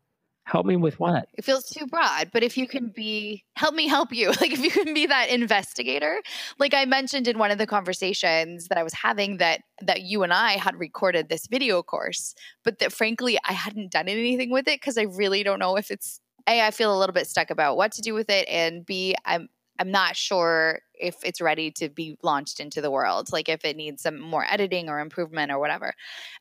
help 0.44 0.66
me 0.66 0.76
with 0.76 1.00
what? 1.00 1.28
It 1.34 1.44
feels 1.44 1.68
too 1.68 1.86
broad 1.86 2.30
but 2.32 2.42
if 2.42 2.56
you 2.56 2.66
can 2.66 2.88
be 2.88 3.44
help 3.56 3.74
me 3.74 3.88
help 3.88 4.12
you. 4.12 4.32
Like 4.44 4.52
if 4.52 4.62
you 4.62 4.70
can 4.70 4.92
be 4.92 5.06
that 5.06 5.30
investigator. 5.30 6.20
Like 6.58 6.74
i 6.74 6.84
mentioned 6.84 7.28
in 7.28 7.38
one 7.38 7.50
of 7.50 7.58
the 7.58 7.66
conversations 7.66 8.68
that 8.68 8.78
i 8.78 8.82
was 8.82 8.92
having 8.92 9.38
that 9.38 9.62
that 9.80 10.02
you 10.02 10.22
and 10.22 10.32
i 10.32 10.52
had 10.52 10.78
recorded 10.78 11.28
this 11.28 11.46
video 11.46 11.82
course 11.82 12.34
but 12.62 12.78
that 12.78 12.92
frankly 12.92 13.38
i 13.48 13.52
hadn't 13.52 13.90
done 13.90 14.08
anything 14.08 14.50
with 14.50 14.68
it 14.68 14.80
because 14.80 14.98
i 14.98 15.02
really 15.02 15.42
don't 15.42 15.58
know 15.58 15.76
if 15.76 15.90
it's 15.90 16.20
a 16.48 16.60
i 16.62 16.70
feel 16.70 16.96
a 16.96 16.98
little 16.98 17.12
bit 17.12 17.26
stuck 17.26 17.50
about 17.50 17.76
what 17.76 17.92
to 17.92 18.02
do 18.02 18.14
with 18.14 18.30
it 18.30 18.46
and 18.48 18.84
b 18.86 19.14
i'm 19.24 19.48
i'm 19.78 19.90
not 19.90 20.16
sure 20.16 20.80
if 20.94 21.16
it's 21.24 21.40
ready 21.40 21.70
to 21.70 21.88
be 21.88 22.16
launched 22.22 22.60
into 22.60 22.80
the 22.80 22.90
world 22.90 23.32
like 23.32 23.48
if 23.48 23.64
it 23.64 23.76
needs 23.76 24.02
some 24.02 24.20
more 24.20 24.46
editing 24.48 24.88
or 24.88 25.00
improvement 25.00 25.50
or 25.50 25.58
whatever. 25.58 25.92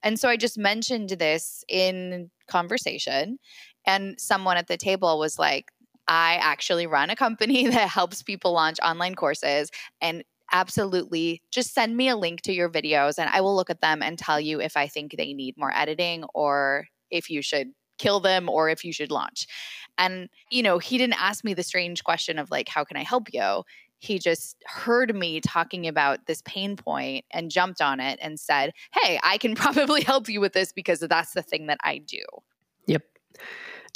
And 0.03 0.19
so 0.19 0.29
i 0.29 0.37
just 0.37 0.57
mentioned 0.57 1.09
this 1.09 1.63
in 1.67 2.29
conversation 2.47 3.39
and 3.85 4.19
someone 4.19 4.57
at 4.57 4.67
the 4.67 4.77
table 4.77 5.19
was 5.19 5.37
like, 5.39 5.71
I 6.07 6.35
actually 6.41 6.87
run 6.87 7.09
a 7.09 7.15
company 7.15 7.67
that 7.69 7.89
helps 7.89 8.23
people 8.23 8.53
launch 8.53 8.77
online 8.83 9.15
courses 9.15 9.69
and 10.01 10.23
absolutely 10.51 11.41
just 11.51 11.73
send 11.73 11.97
me 11.97 12.09
a 12.09 12.15
link 12.15 12.41
to 12.41 12.53
your 12.53 12.69
videos 12.69 13.17
and 13.17 13.29
I 13.29 13.41
will 13.41 13.55
look 13.55 13.69
at 13.69 13.81
them 13.81 14.03
and 14.03 14.19
tell 14.19 14.39
you 14.39 14.61
if 14.61 14.77
I 14.77 14.87
think 14.87 15.15
they 15.17 15.33
need 15.33 15.57
more 15.57 15.75
editing 15.75 16.25
or 16.33 16.87
if 17.09 17.29
you 17.29 17.41
should 17.41 17.71
kill 17.97 18.19
them 18.19 18.49
or 18.49 18.69
if 18.69 18.83
you 18.83 18.93
should 18.93 19.11
launch. 19.11 19.47
And, 19.97 20.29
you 20.51 20.63
know, 20.63 20.79
he 20.79 20.97
didn't 20.97 21.21
ask 21.21 21.43
me 21.43 21.53
the 21.53 21.63
strange 21.63 22.03
question 22.03 22.37
of 22.39 22.51
like, 22.51 22.67
how 22.67 22.83
can 22.83 22.97
I 22.97 23.03
help 23.03 23.33
you? 23.33 23.63
He 23.99 24.19
just 24.19 24.57
heard 24.65 25.15
me 25.15 25.39
talking 25.39 25.87
about 25.87 26.25
this 26.25 26.41
pain 26.43 26.75
point 26.75 27.25
and 27.31 27.49
jumped 27.49 27.81
on 27.81 27.99
it 27.99 28.19
and 28.21 28.39
said, 28.39 28.73
Hey, 28.91 29.19
I 29.23 29.37
can 29.37 29.55
probably 29.63 30.01
help 30.01 30.27
you 30.27 30.41
with 30.41 30.53
this 30.53 30.73
because 30.73 30.99
that's 30.99 31.31
the 31.31 31.41
thing 31.41 31.67
that 31.67 31.77
I 31.83 31.99
do. 31.99 32.23
Yep. 32.87 33.03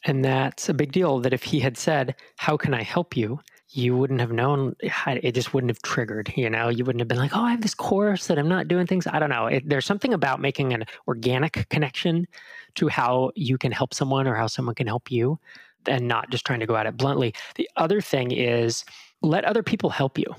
And 0.08 0.26
that's 0.26 0.70
a 0.70 0.74
big 0.74 0.92
deal 0.92 1.20
that 1.20 1.34
if 1.34 1.44
he 1.44 1.60
had 1.60 1.78
said, 1.78 2.16
How 2.38 2.58
can 2.58 2.74
I 2.74 2.84
help 2.84 3.16
you? 3.16 3.40
you 3.70 3.96
wouldn't 3.98 4.22
have 4.22 4.32
known. 4.32 4.76
It 4.82 5.34
just 5.34 5.54
wouldn't 5.54 5.70
have 5.70 5.82
triggered. 5.82 6.32
You 6.36 6.50
know, 6.50 6.70
you 6.70 6.86
wouldn't 6.86 7.02
have 7.02 7.08
been 7.08 7.18
like, 7.18 7.36
"Oh, 7.36 7.44
I 7.44 7.52
have 7.52 7.62
this 7.62 7.76
course 7.76 8.28
that 8.28 8.40
I'm 8.40 8.48
not 8.48 8.68
doing 8.68 8.88
things." 8.88 9.06
I 9.08 9.20
don't 9.20 9.30
know. 9.30 9.48
It, 9.48 9.68
there's 9.68 9.86
something 9.86 10.14
about 10.14 10.40
making 10.40 10.74
an 10.74 10.86
organic 11.08 11.68
connection 11.70 12.28
to 12.76 12.88
how 12.88 13.32
you 13.36 13.58
can 13.58 13.72
help 13.72 13.94
someone 13.94 14.28
or 14.28 14.36
how 14.36 14.48
someone 14.48 14.76
can 14.76 14.88
help 14.88 15.12
you, 15.12 15.40
and 15.86 16.08
not 16.08 16.30
just 16.30 16.46
trying 16.46 16.62
to 16.62 16.66
go 16.66 16.76
at 16.76 16.86
it 16.86 16.96
bluntly. 16.98 17.34
The 17.56 17.70
other 17.76 18.00
thing 18.00 18.32
is 18.32 18.86
let 19.22 19.44
other 19.44 19.64
people 19.64 19.90
help 19.90 20.18
you. 20.18 20.34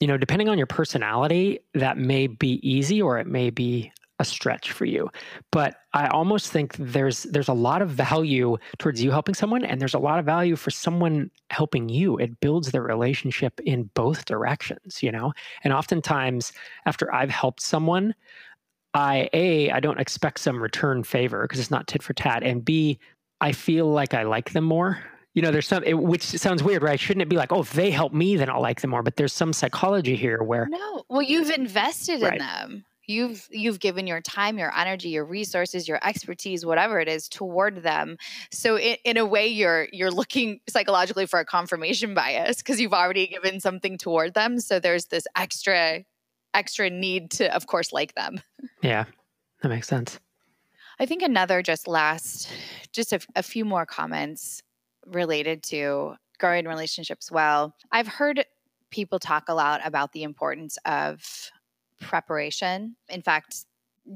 You 0.00 0.08
know, 0.08 0.18
depending 0.18 0.48
on 0.48 0.58
your 0.58 0.66
personality, 0.66 1.60
that 1.74 1.96
may 1.96 2.26
be 2.26 2.60
easy 2.68 3.00
or 3.00 3.18
it 3.18 3.26
may 3.26 3.50
be 3.50 3.92
a 4.18 4.24
stretch 4.24 4.72
for 4.72 4.84
you. 4.84 5.10
But 5.52 5.76
I 5.92 6.08
almost 6.08 6.50
think 6.50 6.76
there's 6.78 7.24
there's 7.24 7.48
a 7.48 7.54
lot 7.54 7.82
of 7.82 7.90
value 7.90 8.56
towards 8.78 9.02
you 9.02 9.10
helping 9.10 9.34
someone 9.34 9.64
and 9.64 9.80
there's 9.80 9.94
a 9.94 9.98
lot 9.98 10.18
of 10.18 10.24
value 10.24 10.56
for 10.56 10.70
someone 10.70 11.30
helping 11.50 11.88
you. 11.88 12.16
It 12.18 12.40
builds 12.40 12.70
the 12.70 12.80
relationship 12.80 13.60
in 13.60 13.90
both 13.94 14.24
directions, 14.24 15.02
you 15.02 15.12
know? 15.12 15.32
And 15.64 15.72
oftentimes 15.72 16.52
after 16.86 17.12
I've 17.14 17.30
helped 17.30 17.60
someone, 17.60 18.14
I 18.94 19.28
a 19.32 19.70
I 19.70 19.80
don't 19.80 20.00
expect 20.00 20.40
some 20.40 20.62
return 20.62 21.04
favor 21.04 21.42
because 21.42 21.60
it's 21.60 21.70
not 21.70 21.86
tit 21.86 22.02
for 22.02 22.14
tat 22.14 22.42
and 22.42 22.64
b 22.64 22.98
I 23.40 23.52
feel 23.52 23.90
like 23.90 24.14
I 24.14 24.22
like 24.22 24.52
them 24.52 24.64
more 24.64 24.98
you 25.34 25.42
know, 25.42 25.50
there's 25.50 25.68
some, 25.68 25.84
it, 25.84 25.92
which 25.92 26.22
sounds 26.22 26.62
weird, 26.62 26.82
right? 26.82 26.98
Shouldn't 26.98 27.20
it 27.20 27.28
be 27.28 27.36
like, 27.36 27.52
oh, 27.52 27.60
if 27.60 27.74
they 27.74 27.90
help 27.90 28.14
me, 28.14 28.36
then 28.36 28.48
I'll 28.48 28.62
like 28.62 28.80
them 28.80 28.88
more? 28.88 29.02
But 29.02 29.16
there's 29.16 29.34
some 29.34 29.52
psychology 29.52 30.16
here 30.16 30.42
where. 30.42 30.66
No. 30.70 31.04
Well, 31.10 31.20
you've 31.20 31.50
invested 31.50 32.22
right. 32.22 32.32
in 32.32 32.38
them 32.38 32.84
you've 33.06 33.48
you've 33.50 33.80
given 33.80 34.06
your 34.06 34.20
time 34.20 34.58
your 34.58 34.76
energy 34.76 35.10
your 35.10 35.24
resources 35.24 35.88
your 35.88 35.98
expertise 36.06 36.66
whatever 36.66 37.00
it 37.00 37.08
is 37.08 37.28
toward 37.28 37.82
them. 37.82 38.16
So 38.50 38.78
in, 38.78 38.96
in 39.04 39.16
a 39.16 39.24
way 39.24 39.46
you're 39.46 39.88
you're 39.92 40.10
looking 40.10 40.60
psychologically 40.68 41.26
for 41.26 41.38
a 41.38 41.44
confirmation 41.44 42.14
bias 42.14 42.58
because 42.58 42.80
you've 42.80 42.94
already 42.94 43.26
given 43.26 43.60
something 43.60 43.98
toward 43.98 44.34
them. 44.34 44.60
So 44.60 44.80
there's 44.80 45.06
this 45.06 45.26
extra 45.36 46.04
extra 46.54 46.90
need 46.90 47.30
to 47.32 47.54
of 47.54 47.66
course 47.66 47.92
like 47.92 48.14
them. 48.14 48.40
Yeah, 48.82 49.04
that 49.62 49.68
makes 49.68 49.88
sense. 49.88 50.18
i 50.98 51.06
think 51.06 51.22
another 51.22 51.62
just 51.62 51.86
last 51.86 52.48
just 52.92 53.12
a, 53.12 53.20
a 53.34 53.42
few 53.42 53.64
more 53.64 53.86
comments 53.86 54.62
related 55.06 55.62
to 55.62 56.14
growing 56.38 56.66
relationships 56.66 57.30
well. 57.30 57.74
I've 57.92 58.08
heard 58.08 58.44
people 58.90 59.18
talk 59.18 59.48
a 59.48 59.54
lot 59.54 59.80
about 59.84 60.12
the 60.12 60.22
importance 60.22 60.78
of 60.84 61.50
preparation. 62.00 62.96
In 63.08 63.22
fact, 63.22 63.64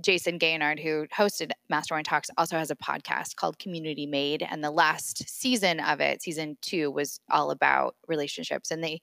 Jason 0.00 0.38
Gaignard, 0.38 0.80
who 0.80 1.06
hosted 1.08 1.50
Mastermind 1.68 2.06
Talks, 2.06 2.30
also 2.38 2.56
has 2.56 2.70
a 2.70 2.76
podcast 2.76 3.36
called 3.36 3.58
Community 3.58 4.06
Made. 4.06 4.46
And 4.48 4.62
the 4.62 4.70
last 4.70 5.28
season 5.28 5.80
of 5.80 6.00
it, 6.00 6.22
season 6.22 6.56
two, 6.62 6.90
was 6.90 7.20
all 7.30 7.50
about 7.50 7.96
relationships. 8.06 8.70
And 8.70 8.84
they 8.84 9.00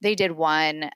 they 0.00 0.14
did 0.14 0.32
one 0.32 0.90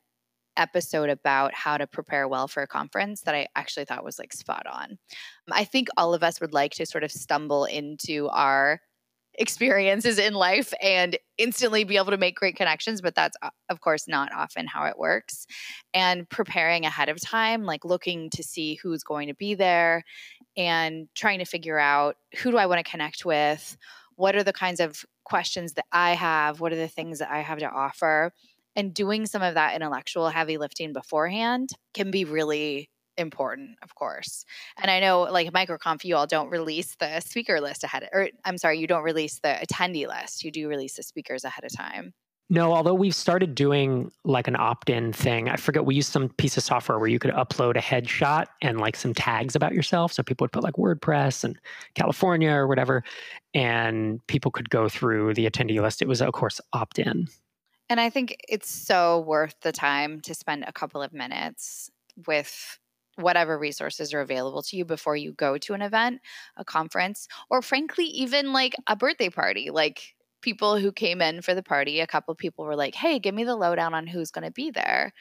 episode 0.57 1.11
about 1.11 1.53
how 1.55 1.77
to 1.77 1.87
prepare 1.87 2.27
well 2.27 2.49
for 2.49 2.63
a 2.63 2.67
conference 2.67 3.21
that 3.23 3.35
I 3.35 3.47
actually 3.57 3.85
thought 3.85 4.05
was 4.05 4.19
like 4.19 4.33
spot 4.33 4.67
on. 4.67 4.99
I 5.53 5.65
think 5.65 5.89
all 5.97 6.15
of 6.15 6.23
us 6.23 6.41
would 6.41 6.55
like 6.55 6.73
to 6.73 6.87
sort 6.87 7.05
of 7.05 7.13
stumble 7.13 7.67
into 7.67 8.29
our 8.29 8.81
experiences 9.39 10.19
in 10.19 10.35
life 10.35 10.73
and 10.81 11.19
instantly 11.39 11.85
be 11.85 11.97
able 11.97 12.11
to 12.11 12.17
make 12.17 12.37
great 12.37 12.57
connections 12.57 13.01
but 13.01 13.15
that's 13.15 13.37
uh, 13.43 13.51
of 13.69 13.81
course 13.81 14.09
not 14.09 14.33
often 14.33 14.67
how 14.67 14.85
it 14.85 14.99
works. 14.99 15.47
And 15.93 16.29
preparing 16.29 16.85
ahead 16.85 17.09
of 17.09 17.21
time 17.21 17.65
like 17.65 17.85
looking 17.85 18.31
to 18.31 18.43
see 18.43 18.77
who's 18.83 19.03
going 19.03 19.29
to 19.29 19.35
be 19.35 19.55
there 19.55 20.05
and 20.57 21.09
trying 21.15 21.39
to 21.39 21.45
figure 21.45 21.79
out 21.79 22.17
who 22.39 22.51
do 22.51 22.57
i 22.57 22.67
want 22.67 22.85
to 22.85 22.91
connect 22.91 23.25
with 23.25 23.77
what 24.17 24.35
are 24.35 24.45
the 24.45 24.53
kinds 24.53 24.81
of 24.81 25.05
questions 25.25 25.75
that 25.75 25.85
i 25.93 26.13
have 26.13 26.61
what 26.61 26.73
are 26.73 26.77
the 26.77 26.89
things 26.89 27.19
that 27.19 27.31
i 27.31 27.41
have 27.41 27.59
to 27.59 27.69
offer 27.69 28.33
and 28.75 28.93
doing 28.93 29.27
some 29.27 29.43
of 29.43 29.55
that 29.55 29.75
intellectual 29.75 30.29
heavy 30.29 30.59
lifting 30.59 30.93
beforehand 30.93 31.71
can 31.95 32.11
be 32.11 32.25
really 32.25 32.91
important, 33.19 33.79
of 33.83 33.95
course. 33.95 34.45
And 34.81 34.91
I 34.91 35.01
know, 35.01 35.23
like 35.23 35.53
MicroConf, 35.53 36.05
you 36.05 36.17
all 36.17 36.27
don't 36.27 36.51
release 36.51 36.97
the 36.97 37.21
speaker 37.21 37.61
list 37.61 37.85
ahead, 37.85 38.05
of, 38.05 38.09
or 38.13 38.29
I'm 38.45 38.59
sorry, 38.59 38.79
you 38.79 38.87
don't 38.87 39.03
release 39.03 39.41
the 39.41 39.59
attendee 39.61 40.07
list. 40.07 40.45
You 40.45 40.51
do 40.51 40.69
release 40.69 40.97
the 40.97 41.03
speakers 41.03 41.45
ahead 41.45 41.65
of 41.65 41.75
time. 41.75 42.15
No, 42.49 42.73
although 42.73 42.95
we've 42.95 43.15
started 43.15 43.57
doing 43.57 44.13
like 44.25 44.47
an 44.47 44.55
opt 44.55 44.89
in 44.89 45.13
thing. 45.13 45.49
I 45.49 45.57
forget, 45.57 45.85
we 45.85 45.97
used 45.97 46.13
some 46.13 46.29
piece 46.29 46.57
of 46.57 46.63
software 46.63 46.97
where 46.97 47.09
you 47.09 47.19
could 47.19 47.33
upload 47.33 47.77
a 47.77 47.81
headshot 47.81 48.47
and 48.63 48.79
like 48.81 48.95
some 48.95 49.13
tags 49.13 49.57
about 49.57 49.75
yourself. 49.75 50.13
So 50.13 50.23
people 50.23 50.45
would 50.45 50.53
put 50.53 50.63
like 50.63 50.75
WordPress 50.75 51.43
and 51.43 51.59
California 51.95 52.53
or 52.53 52.69
whatever, 52.69 53.03
and 53.53 54.25
people 54.29 54.53
could 54.53 54.71
go 54.71 54.89
through 54.89 55.35
the 55.35 55.51
attendee 55.51 55.83
list. 55.83 56.03
It 56.03 56.09
was, 56.09 56.23
of 56.23 56.33
course, 56.33 56.61
opt 56.73 57.01
in. 57.01 57.27
And 57.89 58.01
I 58.01 58.11
think 58.11 58.37
it's 58.49 58.71
so 58.71 59.21
worth 59.21 59.57
the 59.63 59.73
time 59.73 60.21
to 60.21 60.35
spend 60.35 60.65
a 60.69 60.73
couple 60.73 61.03
of 61.03 61.13
minutes 61.13 61.91
with 62.27 62.79
whatever 63.17 63.59
resources 63.59 64.15
are 64.15 64.21
available 64.21 64.63
to 64.63 64.77
you 64.77 64.85
before 64.85 65.17
you 65.17 65.33
go 65.33 65.59
to 65.59 65.75
an 65.75 65.83
event, 65.83 66.21
a 66.57 66.65
conference, 66.65 67.29
or 67.51 67.63
frankly, 67.63 68.05
even 68.05 68.53
like 68.53 68.75
a 68.87 68.97
birthday 68.97 69.29
party. 69.29 69.71
Like 69.71 70.15
people 70.43 70.79
who 70.79 70.93
came 70.93 71.21
in 71.21 71.43
for 71.43 71.55
the 71.55 71.63
party, 71.63 72.01
a 72.01 72.07
couple 72.07 72.35
people 72.35 72.65
were 72.65 72.77
like, 72.77 72.95
hey, 72.95 73.19
give 73.19 73.35
me 73.35 73.45
the 73.45 73.57
lowdown 73.57 73.95
on 73.95 74.07
who's 74.07 74.31
going 74.31 74.45
to 74.45 74.53
be 74.53 74.71
there. 74.71 75.13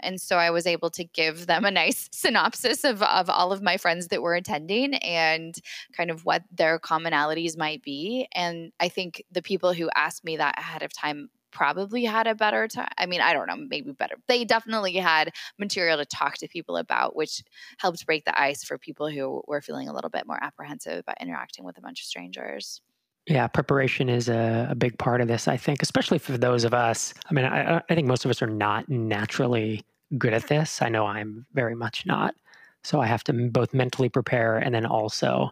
And 0.00 0.20
so 0.20 0.36
I 0.36 0.50
was 0.50 0.66
able 0.66 0.90
to 0.90 1.04
give 1.04 1.46
them 1.46 1.64
a 1.64 1.70
nice 1.82 2.08
synopsis 2.12 2.84
of, 2.84 3.02
of 3.02 3.28
all 3.28 3.52
of 3.52 3.62
my 3.62 3.76
friends 3.76 4.08
that 4.08 4.22
were 4.22 4.34
attending 4.34 4.94
and 4.94 5.54
kind 5.96 6.10
of 6.10 6.24
what 6.24 6.42
their 6.50 6.78
commonalities 6.78 7.56
might 7.56 7.82
be. 7.82 8.28
And 8.34 8.72
I 8.80 8.88
think 8.88 9.22
the 9.30 9.42
people 9.42 9.72
who 9.72 9.90
asked 9.94 10.24
me 10.24 10.36
that 10.36 10.58
ahead 10.58 10.82
of 10.82 10.92
time 10.92 11.28
probably 11.52 12.04
had 12.04 12.26
a 12.26 12.34
better 12.34 12.66
time. 12.66 12.88
I 12.98 13.06
mean, 13.06 13.20
I 13.20 13.32
don't 13.32 13.46
know, 13.46 13.56
maybe 13.56 13.92
better. 13.92 14.16
They 14.26 14.44
definitely 14.44 14.94
had 14.94 15.32
material 15.58 15.98
to 15.98 16.04
talk 16.04 16.38
to 16.38 16.48
people 16.48 16.76
about, 16.76 17.14
which 17.14 17.42
helped 17.78 18.04
break 18.06 18.24
the 18.24 18.38
ice 18.38 18.64
for 18.64 18.78
people 18.78 19.08
who 19.08 19.42
were 19.46 19.60
feeling 19.60 19.88
a 19.88 19.92
little 19.92 20.10
bit 20.10 20.26
more 20.26 20.42
apprehensive 20.42 21.00
about 21.00 21.20
interacting 21.20 21.64
with 21.64 21.78
a 21.78 21.80
bunch 21.80 22.00
of 22.00 22.06
strangers. 22.06 22.80
Yeah, 23.26 23.46
preparation 23.46 24.08
is 24.08 24.28
a, 24.28 24.66
a 24.70 24.74
big 24.74 24.98
part 24.98 25.20
of 25.20 25.28
this, 25.28 25.46
I 25.46 25.56
think, 25.56 25.82
especially 25.82 26.18
for 26.18 26.36
those 26.36 26.64
of 26.64 26.74
us. 26.74 27.14
I 27.30 27.34
mean, 27.34 27.44
I, 27.44 27.76
I 27.88 27.94
think 27.94 28.08
most 28.08 28.24
of 28.24 28.30
us 28.30 28.42
are 28.42 28.48
not 28.48 28.88
naturally 28.88 29.84
good 30.18 30.34
at 30.34 30.48
this. 30.48 30.82
I 30.82 30.88
know 30.88 31.06
I'm 31.06 31.46
very 31.52 31.76
much 31.76 32.04
not. 32.04 32.34
So 32.82 33.00
I 33.00 33.06
have 33.06 33.22
to 33.24 33.32
both 33.32 33.72
mentally 33.72 34.08
prepare 34.08 34.58
and 34.58 34.74
then 34.74 34.84
also, 34.84 35.50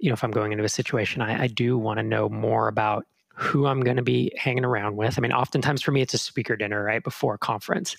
you 0.00 0.08
know, 0.10 0.14
if 0.14 0.24
I'm 0.24 0.32
going 0.32 0.50
into 0.50 0.64
a 0.64 0.68
situation, 0.68 1.22
I, 1.22 1.44
I 1.44 1.46
do 1.46 1.78
want 1.78 1.98
to 1.98 2.02
know 2.02 2.28
more 2.28 2.66
about 2.66 3.06
who 3.34 3.66
I'm 3.66 3.80
going 3.80 3.96
to 3.96 4.02
be 4.02 4.32
hanging 4.36 4.64
around 4.64 4.96
with. 4.96 5.18
I 5.18 5.20
mean, 5.20 5.32
oftentimes 5.32 5.82
for 5.82 5.90
me, 5.92 6.02
it's 6.02 6.14
a 6.14 6.18
speaker 6.18 6.56
dinner 6.56 6.84
right 6.84 7.02
before 7.02 7.34
a 7.34 7.38
conference. 7.38 7.96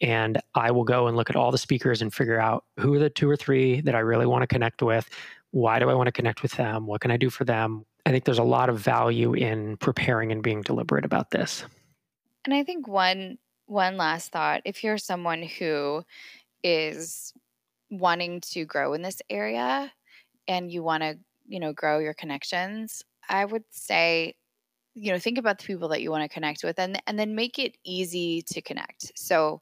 And 0.00 0.40
I 0.54 0.70
will 0.70 0.84
go 0.84 1.06
and 1.06 1.16
look 1.16 1.30
at 1.30 1.36
all 1.36 1.50
the 1.50 1.58
speakers 1.58 2.02
and 2.02 2.12
figure 2.12 2.40
out 2.40 2.64
who 2.78 2.94
are 2.94 2.98
the 2.98 3.10
two 3.10 3.30
or 3.30 3.36
three 3.36 3.80
that 3.82 3.94
I 3.94 4.00
really 4.00 4.26
want 4.26 4.42
to 4.42 4.46
connect 4.46 4.82
with. 4.82 5.08
Why 5.52 5.78
do 5.78 5.88
I 5.90 5.94
want 5.94 6.08
to 6.08 6.12
connect 6.12 6.42
with 6.42 6.52
them? 6.52 6.86
What 6.86 7.00
can 7.00 7.10
I 7.10 7.16
do 7.16 7.30
for 7.30 7.44
them? 7.44 7.84
I 8.04 8.10
think 8.10 8.24
there's 8.24 8.38
a 8.38 8.42
lot 8.42 8.68
of 8.68 8.78
value 8.78 9.34
in 9.34 9.76
preparing 9.76 10.32
and 10.32 10.42
being 10.42 10.62
deliberate 10.62 11.04
about 11.04 11.30
this. 11.30 11.64
And 12.44 12.52
I 12.52 12.64
think 12.64 12.88
one 12.88 13.38
one 13.66 13.96
last 13.96 14.32
thought, 14.32 14.62
if 14.64 14.82
you're 14.82 14.98
someone 14.98 15.42
who 15.42 16.02
is 16.64 17.32
wanting 17.90 18.40
to 18.40 18.64
grow 18.64 18.92
in 18.94 19.02
this 19.02 19.22
area 19.30 19.92
and 20.48 20.70
you 20.70 20.82
want 20.82 21.02
to, 21.02 21.18
you 21.46 21.60
know, 21.60 21.72
grow 21.72 21.98
your 21.98 22.14
connections, 22.14 23.02
I 23.28 23.44
would 23.44 23.64
say 23.70 24.34
you 24.94 25.12
know 25.12 25.18
think 25.18 25.38
about 25.38 25.58
the 25.58 25.64
people 25.64 25.88
that 25.88 26.02
you 26.02 26.10
want 26.10 26.22
to 26.22 26.32
connect 26.32 26.64
with 26.64 26.78
and 26.78 27.00
and 27.06 27.18
then 27.18 27.34
make 27.34 27.58
it 27.58 27.76
easy 27.84 28.42
to 28.42 28.60
connect. 28.60 29.12
So 29.16 29.60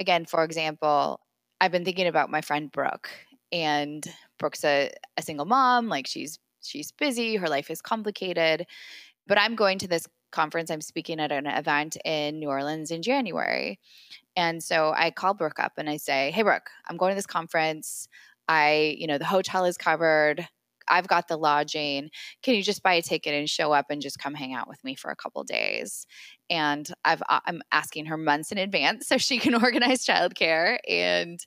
again 0.00 0.24
for 0.24 0.42
example 0.42 1.20
i've 1.60 1.70
been 1.70 1.84
thinking 1.84 2.08
about 2.08 2.30
my 2.30 2.40
friend 2.40 2.72
brooke 2.72 3.10
and 3.52 4.06
brooke's 4.38 4.64
a, 4.64 4.90
a 5.16 5.22
single 5.22 5.46
mom 5.46 5.88
like 5.88 6.06
she's 6.06 6.38
she's 6.62 6.90
busy 6.92 7.36
her 7.36 7.48
life 7.48 7.70
is 7.70 7.80
complicated 7.80 8.66
but 9.28 9.38
i'm 9.38 9.54
going 9.54 9.78
to 9.78 9.86
this 9.86 10.08
conference 10.32 10.70
i'm 10.70 10.80
speaking 10.80 11.20
at 11.20 11.30
an 11.30 11.46
event 11.46 11.96
in 12.04 12.38
new 12.40 12.48
orleans 12.48 12.90
in 12.90 13.02
january 13.02 13.78
and 14.36 14.62
so 14.62 14.92
i 14.96 15.10
call 15.10 15.34
brooke 15.34 15.60
up 15.60 15.72
and 15.76 15.88
i 15.88 15.96
say 15.96 16.30
hey 16.30 16.42
brooke 16.42 16.70
i'm 16.88 16.96
going 16.96 17.10
to 17.10 17.16
this 17.16 17.26
conference. 17.26 18.08
I 18.48 18.96
you 18.98 19.06
know 19.06 19.16
the 19.16 19.24
hotel 19.24 19.64
is 19.64 19.76
covered 19.76 20.48
I've 20.90 21.08
got 21.08 21.28
the 21.28 21.36
lodging. 21.36 22.10
Can 22.42 22.54
you 22.54 22.62
just 22.62 22.82
buy 22.82 22.94
a 22.94 23.02
ticket 23.02 23.34
and 23.34 23.48
show 23.48 23.72
up 23.72 23.86
and 23.90 24.02
just 24.02 24.18
come 24.18 24.34
hang 24.34 24.52
out 24.54 24.68
with 24.68 24.82
me 24.84 24.94
for 24.94 25.10
a 25.10 25.16
couple 25.16 25.42
days? 25.44 26.06
And 26.50 26.90
I've 27.04 27.22
uh, 27.28 27.40
I'm 27.46 27.62
asking 27.72 28.06
her 28.06 28.16
months 28.16 28.52
in 28.52 28.58
advance 28.58 29.06
so 29.06 29.16
she 29.18 29.38
can 29.38 29.54
organize 29.62 30.04
childcare 30.04 30.78
and 30.88 31.40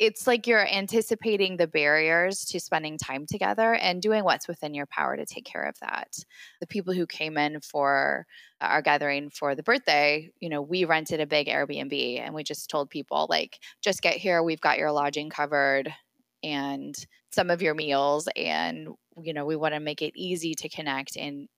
it's 0.00 0.26
like 0.26 0.46
you're 0.46 0.66
anticipating 0.66 1.58
the 1.58 1.66
barriers 1.66 2.46
to 2.46 2.58
spending 2.58 2.96
time 2.96 3.26
together 3.26 3.74
and 3.74 4.00
doing 4.00 4.24
what's 4.24 4.48
within 4.48 4.72
your 4.72 4.86
power 4.86 5.14
to 5.14 5.26
take 5.26 5.44
care 5.44 5.64
of 5.64 5.78
that. 5.80 6.16
The 6.60 6.66
people 6.66 6.94
who 6.94 7.06
came 7.06 7.36
in 7.36 7.60
for 7.60 8.26
our 8.62 8.80
gathering 8.80 9.28
for 9.28 9.54
the 9.54 9.62
birthday, 9.62 10.30
you 10.40 10.48
know, 10.48 10.62
we 10.62 10.86
rented 10.86 11.20
a 11.20 11.26
big 11.26 11.48
Airbnb 11.48 12.18
and 12.18 12.34
we 12.34 12.42
just 12.42 12.70
told 12.70 12.88
people, 12.88 13.26
like, 13.28 13.58
just 13.82 14.00
get 14.00 14.16
here. 14.16 14.42
We've 14.42 14.60
got 14.60 14.78
your 14.78 14.90
lodging 14.90 15.28
covered 15.28 15.92
and 16.42 16.94
some 17.32 17.50
of 17.50 17.62
your 17.62 17.74
meals 17.74 18.28
and 18.36 18.88
you 19.22 19.32
know 19.32 19.44
we 19.44 19.56
want 19.56 19.74
to 19.74 19.80
make 19.80 20.02
it 20.02 20.12
easy 20.16 20.54
to 20.54 20.68
connect 20.68 21.16
and 21.16 21.48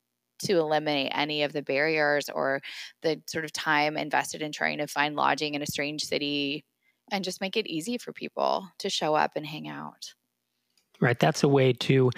to 0.41 0.59
eliminate 0.59 1.13
any 1.15 1.43
of 1.43 1.53
the 1.53 1.63
barriers 1.63 2.29
or 2.29 2.61
the 3.03 3.21
sort 3.27 3.45
of 3.45 3.53
time 3.53 3.97
invested 3.97 4.43
in 4.43 4.51
trying 4.53 4.79
to 4.79 4.87
find 4.87 5.15
lodging 5.15 5.55
in 5.55 5.63
a 5.63 5.67
strange 5.67 6.03
city 6.03 6.65
and 7.11 7.25
just 7.25 7.41
make 7.41 7.57
it 7.57 7.67
easy 7.67 7.99
for 7.99 8.13
people 8.13 8.67
to 8.79 8.91
show 8.91 9.15
up 9.15 9.33
and 9.37 9.47
hang 9.47 9.69
out. 9.69 10.15
Right 11.01 11.19
that's 11.19 11.43
a 11.43 11.49
way 11.49 11.73
to 11.73 12.11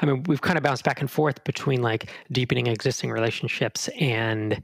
i 0.00 0.06
mean 0.06 0.24
we've 0.24 0.40
kind 0.40 0.56
of 0.56 0.64
bounced 0.64 0.82
back 0.82 1.00
and 1.00 1.08
forth 1.08 1.44
between 1.44 1.80
like 1.80 2.10
deepening 2.32 2.66
existing 2.66 3.12
relationships 3.12 3.88
and 4.00 4.60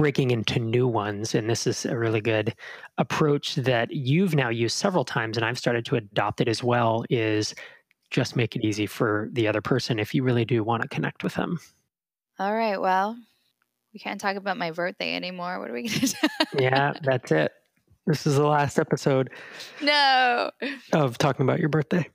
breaking 0.00 0.30
into 0.30 0.58
new 0.58 0.88
ones. 0.88 1.34
And 1.34 1.48
this 1.48 1.66
is 1.66 1.84
a 1.84 1.94
really 1.94 2.22
good 2.22 2.54
approach 2.96 3.56
that 3.56 3.90
you've 3.90 4.34
now 4.34 4.48
used 4.48 4.78
several 4.78 5.04
times, 5.04 5.36
and 5.36 5.44
I've 5.44 5.58
started 5.58 5.84
to 5.84 5.96
adopt 5.96 6.40
it 6.40 6.48
as 6.48 6.64
well. 6.64 7.04
Is 7.10 7.54
just 8.10 8.34
make 8.34 8.56
it 8.56 8.64
easy 8.64 8.86
for 8.86 9.28
the 9.32 9.46
other 9.46 9.60
person 9.60 9.98
if 9.98 10.14
you 10.14 10.22
really 10.22 10.46
do 10.46 10.64
want 10.64 10.82
to 10.82 10.88
connect 10.88 11.22
with 11.22 11.34
them. 11.34 11.60
All 12.38 12.54
right. 12.54 12.80
Well, 12.80 13.14
we 13.92 14.00
can't 14.00 14.18
talk 14.18 14.36
about 14.36 14.56
my 14.56 14.70
birthday 14.70 15.14
anymore. 15.14 15.60
What 15.60 15.68
are 15.68 15.74
we 15.74 15.86
going 15.86 16.00
to 16.00 16.06
do? 16.06 16.28
yeah, 16.58 16.94
that's 17.02 17.30
it. 17.30 17.52
This 18.06 18.26
is 18.26 18.36
the 18.36 18.46
last 18.46 18.78
episode. 18.78 19.28
No. 19.82 20.50
Of 20.94 21.18
talking 21.18 21.44
about 21.44 21.60
your 21.60 21.68
birthday. 21.68 22.08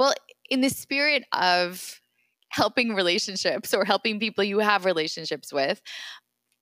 Well, 0.00 0.14
in 0.50 0.62
the 0.62 0.68
spirit 0.68 1.22
of 1.30 2.00
helping 2.48 2.96
relationships 2.96 3.72
or 3.72 3.84
helping 3.84 4.18
people 4.18 4.42
you 4.42 4.58
have 4.58 4.84
relationships 4.84 5.52
with, 5.52 5.80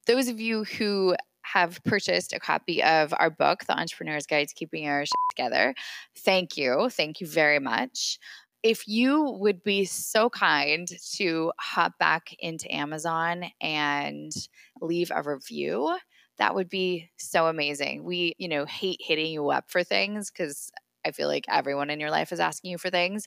those 0.07 0.29
of 0.29 0.41
you 0.41 0.65
who 0.65 1.17
have 1.43 1.83
purchased 1.85 2.33
a 2.33 2.41
copy 2.41 2.83
of 2.83 3.15
our 3.19 3.31
book, 3.31 3.65
The 3.67 3.79
Entrepreneur's 3.79 4.27
Guide 4.27 4.49
to 4.49 4.55
Keeping 4.55 4.85
Your 4.85 5.05
Shit 5.05 5.15
Together, 5.31 5.75
thank 6.19 6.57
you. 6.57 6.89
Thank 6.91 7.21
you 7.21 7.27
very 7.27 7.59
much. 7.59 8.19
If 8.63 8.89
you 8.89 9.37
would 9.39 9.63
be 9.63 9.85
so 9.85 10.29
kind 10.29 10.89
to 11.15 11.53
hop 11.61 11.99
back 11.99 12.35
into 12.41 12.73
Amazon 12.75 13.45
and 13.61 14.33
leave 14.81 15.13
a 15.15 15.23
review, 15.23 15.97
that 16.39 16.55
would 16.55 16.69
be 16.69 17.11
so 17.17 17.47
amazing. 17.47 18.03
We, 18.03 18.35
you 18.39 18.49
know, 18.49 18.65
hate 18.65 19.01
hitting 19.01 19.33
you 19.33 19.51
up 19.51 19.71
for 19.71 19.85
things 19.85 20.31
because 20.31 20.71
I 21.05 21.13
feel 21.13 21.29
like 21.29 21.45
everyone 21.49 21.91
in 21.91 22.01
your 22.01 22.11
life 22.11 22.33
is 22.33 22.41
asking 22.41 22.73
you 22.73 22.79
for 22.79 22.91
things, 22.91 23.27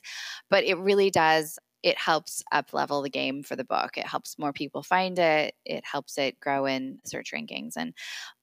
but 0.50 0.64
it 0.64 0.76
really 0.76 1.10
does 1.10 1.58
it 1.82 1.98
helps 1.98 2.42
up 2.52 2.72
level 2.72 3.02
the 3.02 3.10
game 3.10 3.42
for 3.42 3.56
the 3.56 3.64
book. 3.64 3.96
It 3.96 4.06
helps 4.06 4.38
more 4.38 4.52
people 4.52 4.82
find 4.82 5.18
it. 5.18 5.54
It 5.64 5.84
helps 5.84 6.18
it 6.18 6.38
grow 6.40 6.66
in 6.66 6.98
search 7.04 7.32
rankings 7.32 7.72
and 7.76 7.94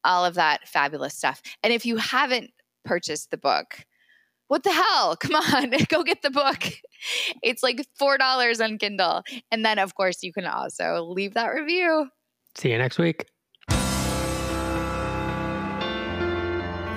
all 0.04 0.26
of 0.26 0.36
that 0.36 0.68
fabulous 0.68 1.16
stuff. 1.16 1.42
And 1.64 1.72
if 1.72 1.86
you 1.86 1.98
haven't 1.98 2.52
purchased 2.84 3.32
the 3.32 3.38
book, 3.38 3.86
what 4.48 4.64
the 4.64 4.72
hell? 4.72 5.16
Come 5.20 5.36
on, 5.36 5.74
go 5.90 6.04
get 6.04 6.22
the 6.22 6.32
book. 6.32 6.64
It's 7.44 7.62
like 7.62 7.86
$4 8.02 8.64
on 8.64 8.80
Kindle. 8.80 9.22
And 9.52 9.64
then, 9.64 9.78
of 9.78 9.94
course, 9.94 10.24
you 10.24 10.34
can 10.34 10.48
also 10.48 11.04
leave 11.04 11.36
that 11.36 11.50
review. 11.50 12.10
See 12.58 12.72
you 12.72 12.78
next 12.80 12.98
week. 12.98 13.28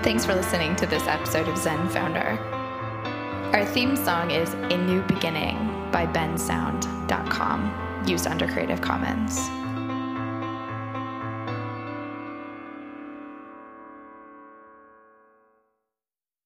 Thanks 0.03 0.25
for 0.25 0.35
listening 0.35 0.75
to 0.77 0.87
this 0.87 1.07
episode 1.07 1.49
of 1.49 1.59
Zen 1.59 1.87
Founder. 1.91 2.39
Our 3.53 3.67
theme 3.67 3.95
song 3.95 4.31
is 4.31 4.55
A 4.55 4.79
New 4.79 5.03
Beginning 5.03 5.70
by 5.91 6.07
bensound.com, 6.07 8.05
used 8.07 8.27
under 8.27 8.47
Creative 8.47 8.81
Commons. 8.81 9.70